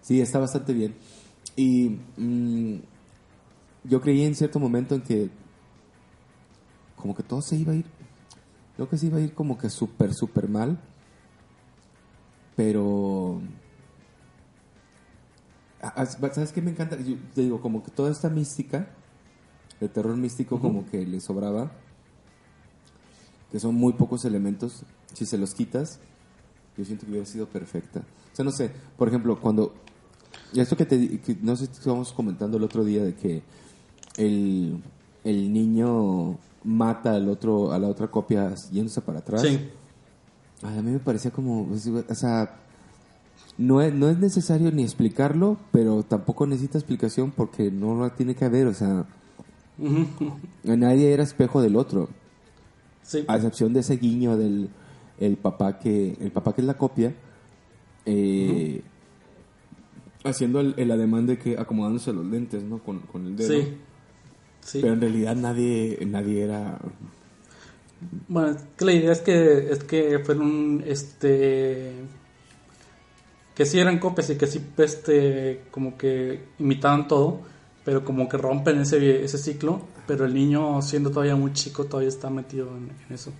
[0.00, 0.94] Sí, está bastante bien.
[1.56, 2.76] Y mm,
[3.84, 5.28] yo creí en cierto momento en que
[6.96, 7.84] como que todo se iba a ir,
[8.76, 10.80] creo que se iba a ir como que súper, súper mal.
[12.56, 13.42] Pero
[15.82, 16.96] Ah, ah, ¿Sabes qué me encanta?
[16.96, 18.88] Te digo, como que toda esta mística,
[19.80, 21.72] el terror místico como que le sobraba,
[23.50, 24.82] que son muy pocos elementos,
[25.12, 26.00] si se los quitas,
[26.76, 28.00] yo siento que hubiera sido perfecta.
[28.32, 29.74] O sea, no sé, por ejemplo, cuando...
[30.54, 33.42] Esto que te di- que no sé si estábamos comentando el otro día de que
[34.16, 34.82] el,
[35.22, 39.42] el niño mata al otro, a la otra copia yéndose para atrás.
[39.42, 39.70] sí
[40.62, 42.56] Ay, a mí me parecía como, pues, o sea,
[43.58, 48.34] no es, no es necesario ni explicarlo, pero tampoco necesita explicación porque no la tiene
[48.34, 49.04] que haber, o sea,
[50.64, 52.08] nadie era espejo del otro,
[53.02, 53.24] sí.
[53.26, 54.70] A excepción de ese guiño del
[55.20, 57.14] el papá que, el papá que es la copia,
[58.04, 58.82] eh,
[60.24, 62.78] haciendo el, el ademán de que acomodándose los lentes, ¿no?
[62.78, 63.48] Con, con el dedo.
[63.48, 63.76] sí
[64.64, 64.78] sí.
[64.80, 66.78] Pero en realidad nadie, nadie era,
[68.28, 71.92] Bueno, es que la idea es que es que fueron este
[73.54, 77.40] que sí eran copias y que sí este como que imitaban todo,
[77.84, 82.08] pero como que rompen ese ese ciclo, pero el niño siendo todavía muy chico todavía
[82.08, 83.32] está metido en, en eso.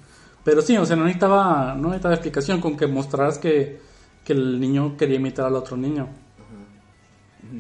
[0.45, 3.81] Pero sí, o sea, no necesitaba no necesitaba explicación con que mostraras que,
[4.25, 6.09] que el niño quería imitar al otro niño.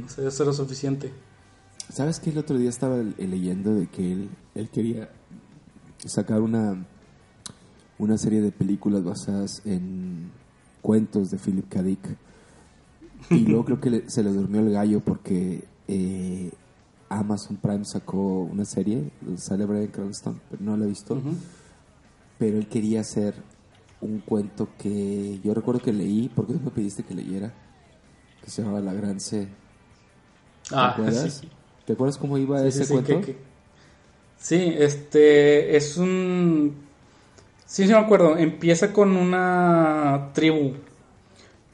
[0.05, 1.13] O sea, eso era suficiente.
[1.89, 5.09] ¿Sabes que el otro día estaba leyendo de que él, él quería
[6.05, 6.85] sacar una,
[7.99, 10.31] una serie de películas basadas en
[10.83, 11.83] cuentos de Philip K.
[11.83, 12.17] Dick?
[13.31, 16.51] Y luego creo que le- se le durmió el gallo porque eh,
[17.19, 21.17] Amazon Prime sacó una serie, sale Brian Cranston, pero no la he visto.
[22.39, 23.35] Pero él quería hacer
[24.01, 27.53] un cuento que yo recuerdo que leí, porque tú me pediste que leyera,
[28.43, 29.49] que se llamaba La Gran C.
[30.69, 31.39] ¿Te Ah, acuerdas?
[31.41, 31.49] sí.
[31.87, 33.21] ¿Te acuerdas cómo iba Sí, ese sí, cuento?
[33.21, 33.37] que- que-
[34.39, 36.75] sí, este es un...
[37.67, 38.37] Sí, sí me acuerdo.
[38.37, 40.73] Empieza con una tribu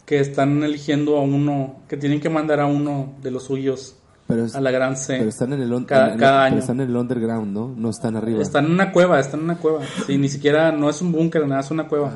[0.07, 3.97] que están eligiendo a uno, que tienen que mandar a uno de los suyos
[4.31, 5.17] Pero, es- a la gran C.
[5.19, 6.59] pero están en el, Cada- en el- cada pero año.
[6.61, 7.75] están en el underground, ¿no?
[7.77, 8.41] No están arriba.
[8.41, 9.81] Están en una cueva, están en una cueva.
[10.07, 12.13] Sí, ni siquiera, no es un búnker, nada, es una cueva.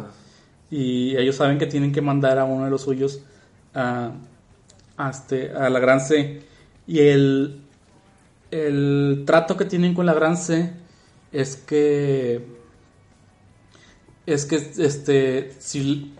[0.71, 3.21] Y ellos saben que tienen que mandar a uno de los suyos
[3.75, 4.13] a,
[4.97, 6.43] a, este, a la gran C.
[6.87, 7.61] Y el,
[8.51, 10.73] el trato que tienen con la gran C
[11.33, 12.47] es que
[14.27, 16.15] es que este si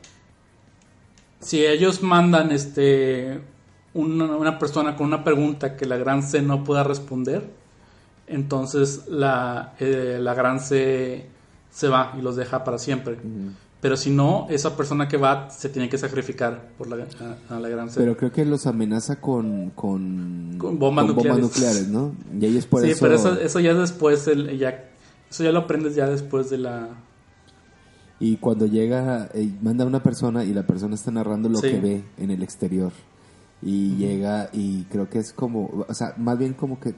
[1.41, 3.41] si ellos mandan este
[3.95, 7.49] una, una persona con una pregunta que la gran C no pueda responder
[8.27, 11.27] entonces la, eh, la gran C
[11.71, 13.19] se va y los deja para siempre
[13.81, 17.05] pero si no esa persona que va se tiene que sacrificar por la,
[17.51, 21.43] a, a la gran C Pero creo que los amenaza con, con, Con bombas nucleares.
[21.43, 22.15] nucleares, ¿no?
[22.41, 23.01] Y ahí es por sí eso...
[23.03, 24.85] pero eso, eso ya después el, ya
[25.31, 26.89] eso ya lo aprendes ya después de la
[28.21, 31.69] Y cuando llega, eh, manda a una persona y la persona está narrando lo Sí.
[31.69, 32.93] que ve en el exterior.
[33.67, 36.95] Y llega y creo que es como, o sea, más bien como que...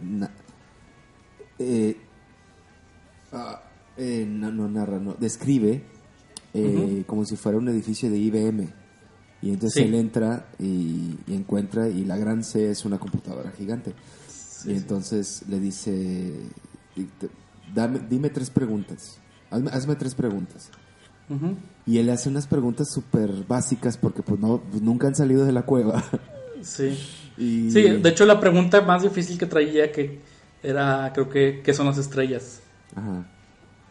[1.60, 1.96] eh,
[3.32, 3.62] ah,
[3.96, 5.84] eh, no, no narra, no, describe
[6.54, 8.68] eh, como si fuera un edificio de IBM.
[9.42, 9.82] Y entonces Sí.
[9.88, 13.94] él entra y, y encuentra, y la gran C es una computadora gigante.
[14.64, 16.32] y entonces le dice,
[17.74, 19.18] dame, dime tres preguntas,
[19.50, 20.70] hazme, hazme tres preguntas.
[21.86, 25.52] Y él hace unas preguntas súper básicas porque pues no pues, nunca han salido de
[25.52, 26.02] la cueva.
[26.62, 26.98] Sí.
[27.38, 30.20] y, Sí, de hecho la pregunta más difícil que traía que
[30.62, 32.60] era, creo que, ¿qué son las estrellas?
[32.94, 33.26] Ajá.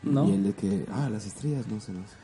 [0.03, 0.27] ¿No?
[0.29, 2.15] Y él de que, ah, las estrellas, no sé, no sé.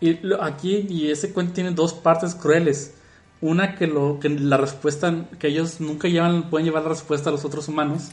[0.00, 2.94] Y lo- aquí, y ese cuento tiene dos partes crueles.
[3.40, 7.32] Una que lo que la respuesta, que ellos nunca llevan, pueden llevar la respuesta a
[7.32, 8.08] los otros humanos.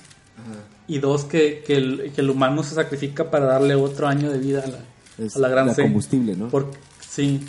[0.88, 4.40] Y dos, que, que, el, que el humano se sacrifica para darle otro año de
[4.40, 4.80] vida a la,
[5.24, 5.82] Es a la gran C.
[5.84, 6.48] combustible, ¿no?
[6.50, 7.46] Porque, sí,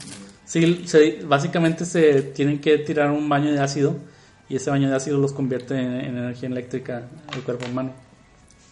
[0.50, 3.94] sí se- básicamente se tienen que tirar un baño de ácido
[4.48, 7.92] y ese baño de ácido los convierte en, en energía eléctrica al cuerpo humano.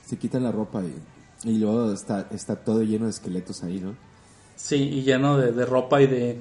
[0.05, 3.95] Se quitan la ropa y, y luego está, está todo lleno de esqueletos ahí, ¿no?
[4.57, 6.38] Sí, y lleno de, de ropa y de,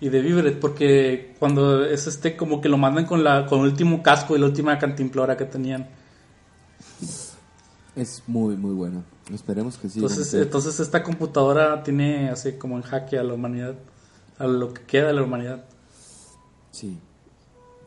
[0.00, 3.66] y de víveres, porque cuando es este como que lo mandan con la con el
[3.66, 5.86] último casco y la última cantimplora que tenían.
[7.94, 9.04] Es muy, muy bueno.
[9.34, 9.98] Esperemos que sí.
[10.00, 13.74] Entonces, que- entonces esta computadora tiene así como en jaque a la humanidad,
[14.38, 15.64] a lo que queda de la humanidad.
[16.70, 16.98] Sí.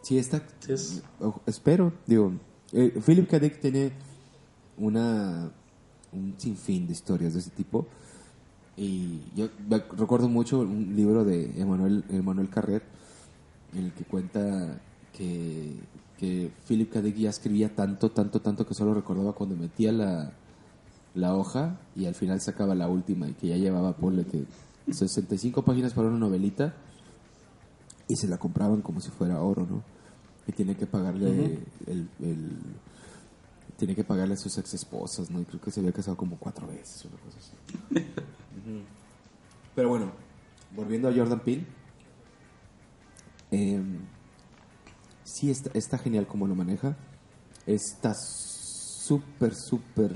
[0.02, 0.42] Sí, está.
[0.60, 2.34] Sí, es- ojo, espero, digo.
[2.74, 3.40] eh, Philip K.
[3.40, 3.92] Dick tiene
[4.78, 5.52] una.
[6.14, 7.86] un sinfín de historias de ese tipo.
[8.78, 9.48] Y yo
[9.98, 12.82] recuerdo mucho un libro de Emanuel, Emanuel Carrer,
[13.74, 14.82] en el que cuenta
[15.14, 15.76] que,
[16.18, 17.02] que Philip K.
[17.02, 20.32] Dick ya escribía tanto, tanto, tanto que solo recordaba cuando metía la,
[21.14, 24.46] la hoja y al final sacaba la última y que ya llevaba, ponle que
[24.90, 26.74] 65 páginas para una novelita
[28.08, 29.84] y se la compraban como si fuera oro, ¿no?
[30.48, 32.58] Y tiene que pagarle el, el-
[33.78, 35.42] tiene que pagarle a sus ex esposas, ¿no?
[35.42, 37.52] Y creo que se había casado como cuatro veces, una cosa así.
[39.76, 40.12] Pero bueno,
[40.76, 41.66] volviendo a Jordan Peele,
[43.52, 44.00] em,
[45.24, 46.96] sí está, está genial como lo maneja.
[47.66, 50.16] Está súper, súper,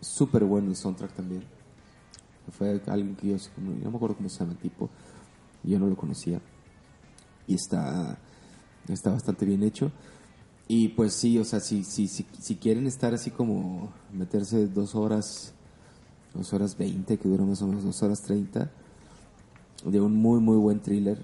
[0.00, 1.44] súper bueno el soundtrack también.
[2.52, 4.88] Fue alguien que yo, no me acuerdo cómo se llama el tipo,
[5.62, 6.40] yo no lo conocía.
[7.46, 8.18] Y está,
[8.88, 9.90] está bastante bien hecho.
[10.66, 14.94] Y pues sí, o sea, si, si, si, si quieren estar así como meterse dos
[14.94, 15.54] horas,
[16.34, 18.70] dos horas veinte, que dura más o menos dos horas treinta,
[19.84, 21.18] de un muy, muy buen thriller,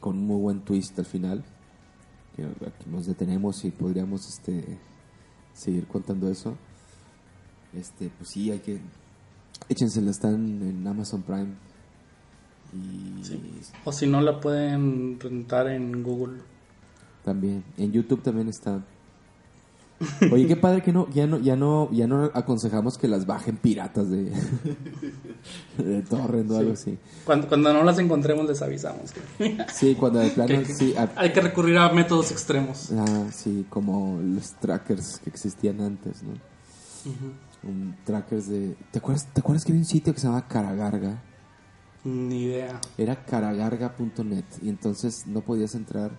[0.00, 1.44] con un muy buen twist al final,
[2.34, 2.46] que
[2.88, 4.78] nos detenemos y podríamos este,
[5.52, 6.56] seguir contando eso.
[7.74, 8.80] Este, pues sí, hay que...
[9.68, 11.48] Échensela, están en Amazon Prime.
[12.72, 13.22] Y
[13.84, 16.38] O si no la pueden rentar en Google.
[17.24, 17.64] también.
[17.76, 18.82] En YouTube también está.
[20.30, 23.56] Oye, qué padre que no, ya no, ya no, ya no aconsejamos que las bajen
[23.56, 24.30] piratas de,
[25.78, 26.98] de torrent o algo así.
[27.24, 29.12] Cuando, cuando no las encontremos les avisamos.
[29.72, 32.92] Sí, cuando de plano, sí, a- Hay que recurrir a métodos extremos.
[32.92, 36.32] ah, sí, como los trackers que existían antes, ¿no?
[37.62, 41.22] Un trackers de, ¿te acuerdas, ¿te acuerdas que había un sitio que se llamaba Caragarga?
[42.04, 42.80] Ni idea.
[42.96, 46.12] Era caragarga.net y entonces no podías entrar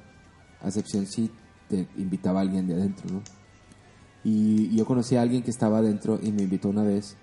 [0.61, 1.31] a excepción si
[1.69, 3.21] te invitaba alguien de adentro, ¿no?
[4.23, 7.15] Y yo conocí a alguien que estaba adentro y me invitó una vez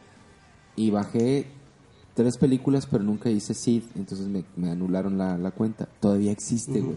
[0.77, 1.47] y bajé
[2.15, 5.87] tres películas pero nunca hice seed, entonces me, me anularon la, la cuenta.
[6.01, 6.97] Todavía existe, güey.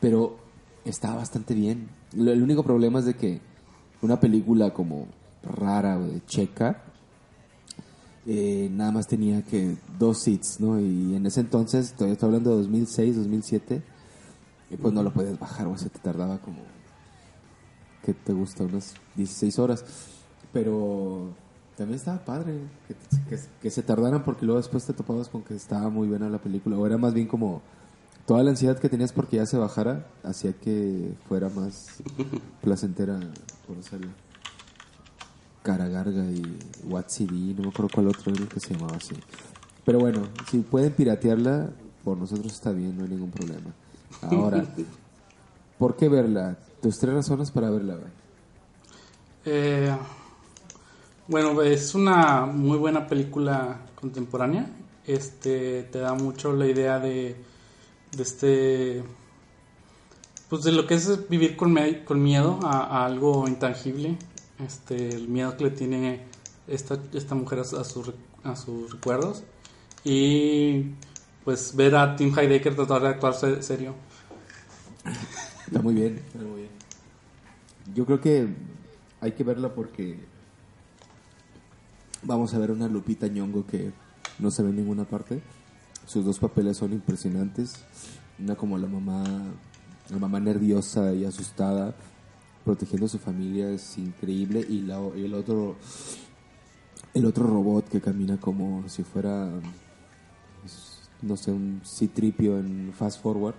[0.00, 0.36] Pero
[0.84, 1.88] estaba bastante bien.
[2.14, 3.40] Lo- el único problema es de que
[4.02, 5.06] una película como
[5.46, 6.82] rara, güey, checa,
[8.26, 10.80] eh, nada más tenía que dos seats, ¿no?
[10.80, 13.82] Y en ese entonces, todavía estoy hablando de 2006, 2007,
[14.70, 16.58] y pues no lo podías bajar, o sea, te tardaba como,
[18.04, 18.64] ¿qué te gusta?
[18.64, 19.84] Unas 16 horas.
[20.52, 21.28] Pero
[21.76, 22.94] también estaba padre que,
[23.28, 26.38] que- que se tardaran porque luego después te topabas con que estaba muy buena la
[26.38, 27.62] película, o era más bien como
[28.26, 31.88] toda la ansiedad que tenías porque ya se bajara hacía que fuera más
[32.62, 33.20] placentera
[33.66, 34.10] conocerla.
[35.66, 36.56] Caragarga y
[36.88, 39.16] WhatsApp, no me acuerdo cuál otro era el que se llamaba así.
[39.84, 41.70] Pero bueno, si pueden piratearla,
[42.04, 43.72] por nosotros está bien, no hay ningún problema.
[44.22, 44.64] Ahora,
[45.78, 46.56] ¿por qué verla?
[46.80, 47.98] Tus tres razones para verla.
[49.44, 49.92] Eh,
[51.26, 54.66] bueno, es una muy buena película contemporánea.
[55.04, 57.36] Este te da mucho la idea de,
[58.16, 59.02] de este
[60.48, 64.16] pues de lo que es vivir con, me- con miedo a, a algo intangible.
[64.58, 66.24] Este el miedo que le tiene
[66.66, 69.42] esta, esta mujer a, su- a sus a sus recuerdos
[70.04, 70.92] y
[71.44, 73.94] pues ver a Tim Heidecker tratar de actuar se- serio.
[75.66, 76.70] Está muy bien, está muy bien.
[77.94, 78.48] Yo creo que
[79.20, 80.18] hay que verla porque
[82.22, 83.92] vamos a ver una Lupita Ñongo que
[84.38, 85.40] no se ve en ninguna parte.
[86.06, 87.74] Sus dos papeles son impresionantes.
[88.38, 89.24] Una como la mamá,
[90.10, 91.94] la mamá nerviosa y asustada,
[92.66, 95.76] protegiendo a su familia es increíble y, la, el otro,
[97.14, 99.48] el otro robot que camina como si fuera,
[101.22, 103.54] no sé, un citripio en Fast Forward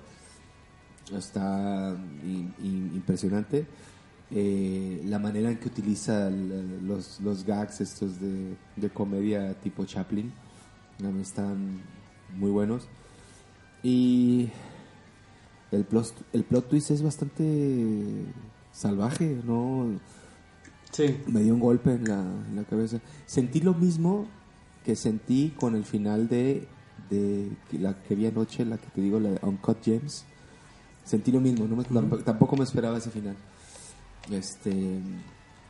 [1.18, 1.95] está
[2.62, 3.66] impresionante.
[4.30, 10.34] Eh, la manera en que utiliza los, los gags estos de, de comedia tipo Chaplin
[11.22, 11.80] están
[12.36, 12.89] muy buenos.
[13.84, 14.49] Y
[15.72, 18.26] el plot, el plot twist es bastante
[18.78, 19.99] salvaje, ¿no?
[20.91, 22.99] Sí, me dio un golpe en la, en la cabeza.
[23.25, 24.28] Sentí lo mismo
[24.86, 26.67] que sentí con el final de,
[27.09, 30.23] de la que vi anoche, la que te digo, la de Uncut Gems.
[31.03, 33.36] Sentí lo mismo, no me- tamp- tampoco me esperaba ese final.
[34.32, 34.99] Este,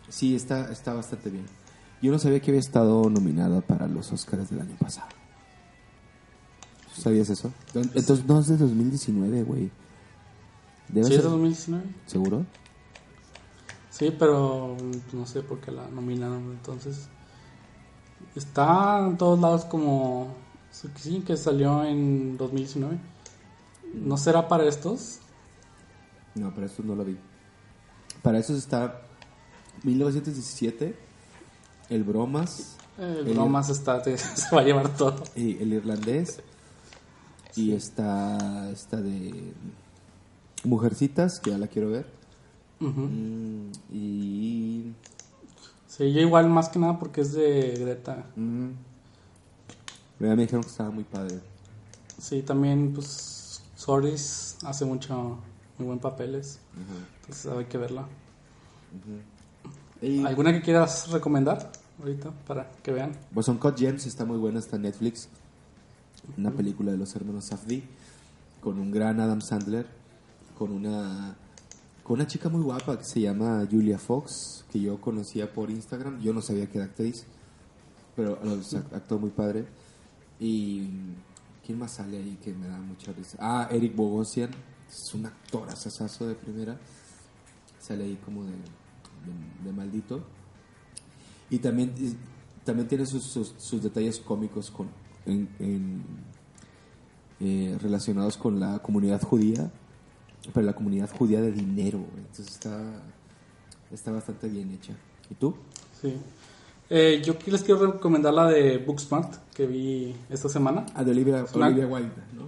[0.10, 1.46] sí, está, está bastante bien.
[2.02, 5.08] Yo no sabía que había estado nominada para los Oscars del año pasado.
[6.96, 7.52] ¿Sabías eso?
[7.74, 9.70] Entonces no es de 2019, güey.
[10.94, 11.84] ¿Sí es ser- de 2019?
[12.06, 12.46] ¿Seguro?
[13.98, 17.08] Sí, pero pues, no sé por qué la nominaron entonces.
[18.36, 20.36] Está en todos lados como...
[20.98, 22.98] Sí, que salió en 2019.
[23.96, 25.20] ¿No será para estos?
[26.36, 27.18] No, para eso no lo vi.
[28.22, 29.02] Para eso está
[29.84, 30.96] 1917,
[31.90, 35.24] el Bromas, El El- bromas está, te- se va a llevar todo.
[35.36, 36.42] y el irlandés,
[37.56, 39.54] y está esta de
[40.64, 42.08] Mujercitas, que ya la quiero ver,
[42.80, 44.94] Mm, y...
[45.88, 48.26] Sí, yo igual más que nada porque es de Greta.
[48.36, 48.42] ya
[50.20, 51.40] me dijeron que estaba muy padre.
[52.20, 55.40] Sí, también pues Soris hace mucho,
[55.78, 56.60] muy buen papeles.
[57.22, 58.06] Entonces hay que verla.
[60.02, 63.14] Y, ¿Alguna que quieras recomendar ahorita para que vean?
[63.34, 65.30] pues Uncut Gems está muy buena, está en Netflix.
[66.38, 67.84] Una película de los hermanos Safdie
[68.62, 69.88] con un gran Adam Sandler,
[70.58, 71.36] con una
[72.08, 76.22] con una chica muy guapa que se llama Julia Fox, que yo conocía por Instagram.
[76.22, 77.26] Yo no sabía que era actriz,
[78.16, 79.68] pero o sea, actuó muy padre.
[80.40, 80.88] Y
[81.66, 83.38] quién más sale ahí que me da mucha risa.
[83.42, 84.52] Ah, Eric Bogosian,
[84.90, 86.80] es un actor asasazo de primera.
[87.78, 90.24] Sale ahí como de, de- de maldito.
[91.50, 92.16] Y también, y
[92.64, 94.88] también tiene sus, sus, sus detalles cómicos con,
[95.26, 96.04] en, en,
[97.42, 99.72] eh, relacionados con la comunidad judía,
[100.54, 102.00] pero la comunidad judía de dinero.
[102.18, 102.82] Entonces está,
[103.92, 104.94] está bastante bien hecha.
[105.30, 105.56] ¿Y tú?
[106.02, 106.14] Sí.
[106.90, 110.86] Eh, yo les quiero recomendar la de Booksmart que vi esta semana.
[110.96, 112.44] Ah, de Olivia, una- Olivia Wilde, ¿no?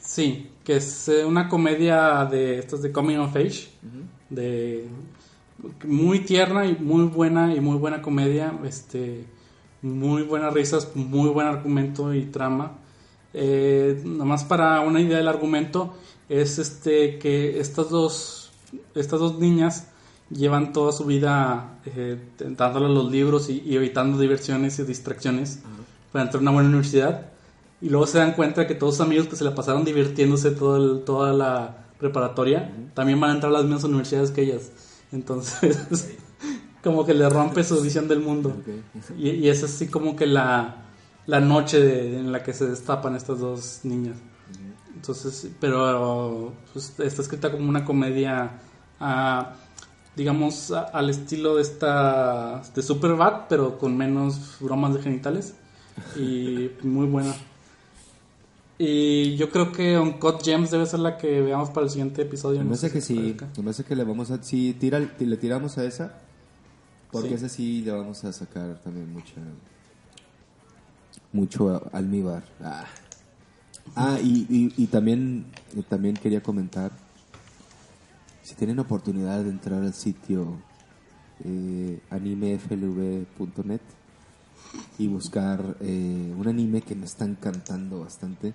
[0.00, 3.68] Sí, que es eh, una comedia de estas de coming of age,
[4.28, 4.88] de
[5.84, 9.24] muy tierna y muy buena y muy buena comedia, este,
[9.82, 12.72] muy buenas risas, muy buen argumento y trama.
[13.32, 15.94] Eh, nomás para una idea del argumento
[16.30, 18.50] es este que estas dos
[18.94, 19.88] estas dos niñas
[20.30, 22.16] llevan toda su vida eh,
[22.56, 25.58] dándole los libros y, y evitando diversiones y distracciones
[26.12, 27.26] para entrar a una buena universidad.
[27.82, 30.76] Y luego se dan cuenta que todos sus amigos que se la pasaron divirtiéndose todo
[30.76, 34.70] el- toda la preparatoria también van a entrar a las mismas universidades que ellas.
[35.12, 35.76] Entonces
[36.84, 38.54] como que le rompe su visión del mundo.
[39.18, 40.84] Y, y es así como que la,
[41.26, 44.16] la noche de- en la que se destapan estas dos niñas.
[45.00, 48.50] Entonces, pero pues, está escrita como una comedia,
[49.00, 49.54] ah,
[50.14, 55.54] digamos, a- al estilo de esta, de Superbad, pero con menos bromas de genitales.
[56.16, 57.34] Y muy buena.
[58.76, 62.58] Y yo creo que Uncut Gems debe ser la que veamos para el siguiente episodio.
[62.58, 64.42] Me no parece sé que sí, me parece que le vamos a...
[64.42, 66.14] Si tira, le tiramos a esa,
[67.10, 67.34] porque Sí.
[67.34, 69.32] esa sí le vamos a sacar también mucha...
[71.32, 72.42] Mucho almíbar.
[72.62, 72.84] Ah,
[73.96, 76.90] Ah, y, y, y también Y también quería comentar,
[78.42, 80.56] si tienen oportunidad de entrar al sitio
[81.44, 83.80] eh, animeflv.net
[84.98, 88.52] y buscar eh, un anime que me está encantando bastante,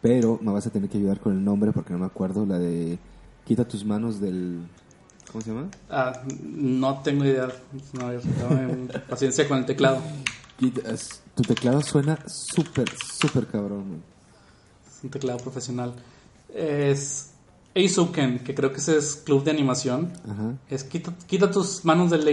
[0.00, 2.58] pero me vas a tener que ayudar con el nombre porque no me acuerdo, la
[2.58, 2.98] de
[3.44, 4.60] Quita tus manos del...
[5.30, 5.68] ¿Cómo se llama?
[5.90, 7.48] Ah, no tengo idea.
[7.94, 8.10] No,
[9.08, 10.00] paciencia con el teclado.
[11.34, 12.88] Tu teclado suena súper,
[13.18, 13.88] súper cabrón.
[13.88, 14.11] güey.
[15.02, 15.94] Un teclado profesional.
[16.54, 17.30] Es
[17.74, 20.12] Eizouken, que creo que ese es club de animación.
[20.30, 22.26] Ajá, Es quita, quita tus manos del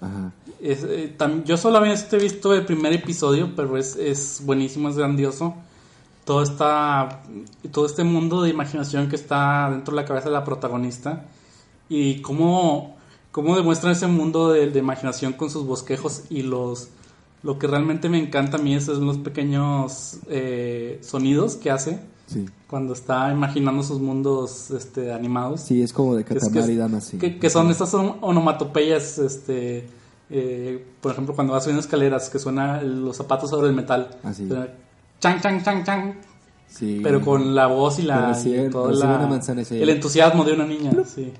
[0.00, 0.32] ajá.
[0.60, 4.96] Es, eh, tam- yo solamente he visto el primer episodio, pero es, es buenísimo, es
[4.96, 5.54] grandioso.
[6.24, 7.22] Todo, está,
[7.72, 11.24] todo este mundo de imaginación que está dentro de la cabeza de la protagonista.
[11.88, 12.96] Y cómo,
[13.32, 16.88] cómo demuestran ese mundo de, de imaginación con sus bosquejos y los...
[17.42, 21.98] Lo que realmente me encanta a mí es, son los pequeños eh, sonidos que hace
[22.26, 22.46] Sí.
[22.68, 25.60] cuando está imaginando sus mundos este, animados.
[25.60, 27.18] Sí, es como de Katamari Dama, sí.
[27.18, 29.86] Que, que son estas on- onomatopeyas, este,
[30.30, 34.08] eh, por ejemplo, cuando vas subiendo escaleras, que suena los zapatos sobre el metal.
[34.22, 34.46] Ah, sí.
[34.48, 34.68] Suena
[35.20, 36.14] Chan, chan, chan, chan.
[36.68, 37.00] Sí.
[37.02, 38.32] Pero con la voz y la.
[38.34, 39.40] Sí, y recibe la-
[39.70, 41.32] el entusiasmo de una niña, sí.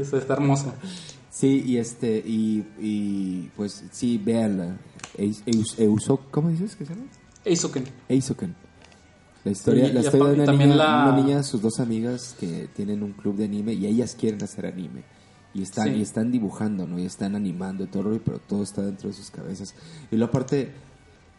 [0.00, 0.72] Eso está hermoso.
[1.34, 4.76] Sí, y este, y, y pues sí, véanla.
[5.16, 7.06] Eus, Eus- Euso- ¿Cómo dices que se llama?
[7.44, 7.84] Eizouken.
[8.08, 8.54] Eisoken.
[9.44, 12.68] La historia, Sí, la historia de una niña, la- una niña, sus dos amigas que
[12.76, 15.04] tienen un club de anime y ellas quieren hacer anime.
[15.54, 15.94] Y están, Sí.
[15.96, 16.98] y están dibujando, ¿no?
[16.98, 19.74] Y están animando y todo, pero todo está dentro de sus cabezas.
[20.10, 20.72] Y lo aparte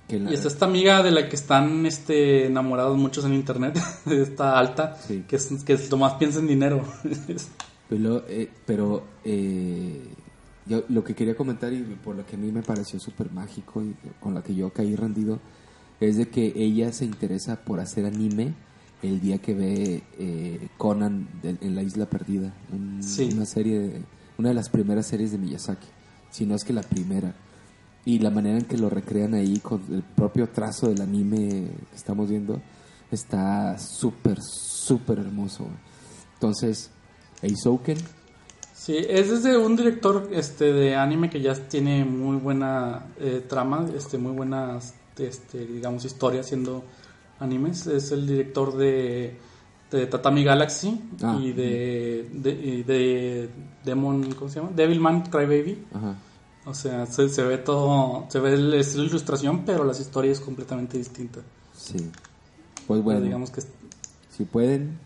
[0.07, 3.79] que la- Y está esta amiga de la que están este, enamorados muchos en internet,
[4.07, 5.23] está alta, Sí.
[5.27, 6.83] que, es, que es- lo más piensa en dinero.
[7.89, 10.01] Pero, eh, pero eh,
[10.65, 13.81] yo lo que quería comentar y por lo que a mí me pareció súper mágico
[13.83, 15.39] y con la que yo caí rendido
[15.99, 18.53] es de que ella se interesa por hacer anime
[19.01, 23.29] el día que ve eh, Conan de- en la Isla Perdida, un- Sí.
[23.33, 24.01] una serie, de-
[24.37, 25.87] una de las primeras series de Miyazaki,
[26.31, 27.35] si no es que la primera.
[28.05, 31.95] Y la manera en que lo recrean ahí con el propio trazo del anime que
[31.95, 32.61] estamos viendo
[33.11, 35.67] está súper, súper hermoso.
[36.33, 36.89] Entonces,
[37.43, 37.97] Eizouken,
[38.73, 43.87] Sí, es desde un director este de anime que ya tiene muy buena eh, trama,
[43.95, 46.83] este muy buenas este digamos historia haciendo
[47.39, 47.87] animes.
[47.87, 49.37] Es el director de,
[49.91, 53.49] de Tatami Galaxy Ah, y de, de, de
[53.85, 54.71] Demon, ¿cómo se llama?
[54.75, 55.85] Devilman Crybaby.
[55.93, 56.15] ajá.
[56.65, 60.39] O sea, se, se ve todo, se ve el estilo de ilustración, pero las historias
[60.39, 61.41] es completamente distinta.
[61.75, 62.09] Sí.
[62.87, 63.61] Pues bueno, digamos que
[64.29, 64.97] si pueden,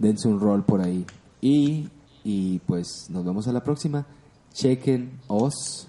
[0.00, 1.06] dense un rol por ahí.
[1.40, 1.88] Y,
[2.24, 4.04] y pues nos vemos a la próxima.
[4.52, 5.86] Chequen os.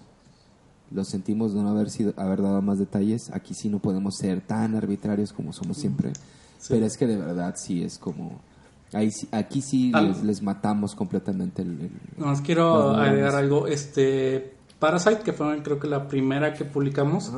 [0.92, 3.32] Lo sentimos de no haber sido haber dado más detalles.
[3.34, 6.12] Aquí sí no podemos ser tan arbitrarios como somos siempre.
[6.70, 8.40] Pero es que de verdad sí es como...
[8.94, 11.70] Ahí, sí- aquí sí les, les matamos completamente el...
[11.80, 13.66] el- Nomás quiero agregar algo.
[13.68, 17.32] Este Parasite, que fue creo que la primera que publicamos,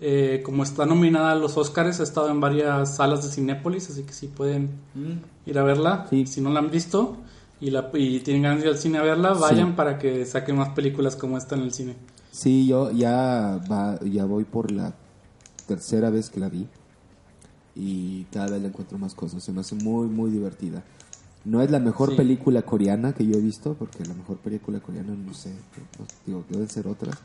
[0.00, 4.02] eh, como está nominada a los Oscars, ha estado en varias salas de Cinépolis, así
[4.02, 4.70] que si pueden
[5.46, 6.06] ir a verla.
[6.10, 6.26] Sí.
[6.26, 7.16] Si no la han visto
[7.60, 10.56] y, la, y tienen ganas de ir al cine a verla, vayan para que saquen
[10.56, 11.96] más películas como esta en el cine.
[12.30, 14.92] Sí, yo ya, va, ya voy por la
[15.66, 16.66] tercera vez que la vi
[17.74, 19.42] y cada vez le encuentro más cosas.
[19.42, 20.82] Se me hace muy, muy divertida.
[21.44, 22.16] No es la mejor Sí.
[22.16, 25.50] película coreana que yo he visto, porque la mejor película coreana, no sé,
[25.98, 27.16] no- digo, deben ser otras.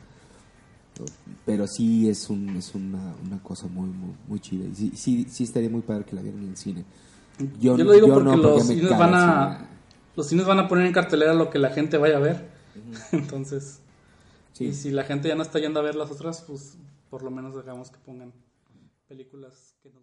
[1.44, 4.66] Pero sí es, un, es una, una cosa muy, muy, muy chida.
[4.66, 6.84] Y sí, sí, sí estaría muy padre que la vieran en el cine.
[7.58, 9.68] Yo, Yo lo digo yo porque no, los cines van a
[10.14, 12.50] los cines van a poner en cartelera lo que la gente vaya a ver.
[13.12, 13.78] Entonces,
[14.52, 14.66] Sí.
[14.66, 16.76] y si la gente ya no está yendo a ver las otras, pues
[17.08, 18.32] por lo menos dejamos que pongan
[19.08, 20.02] películas que nos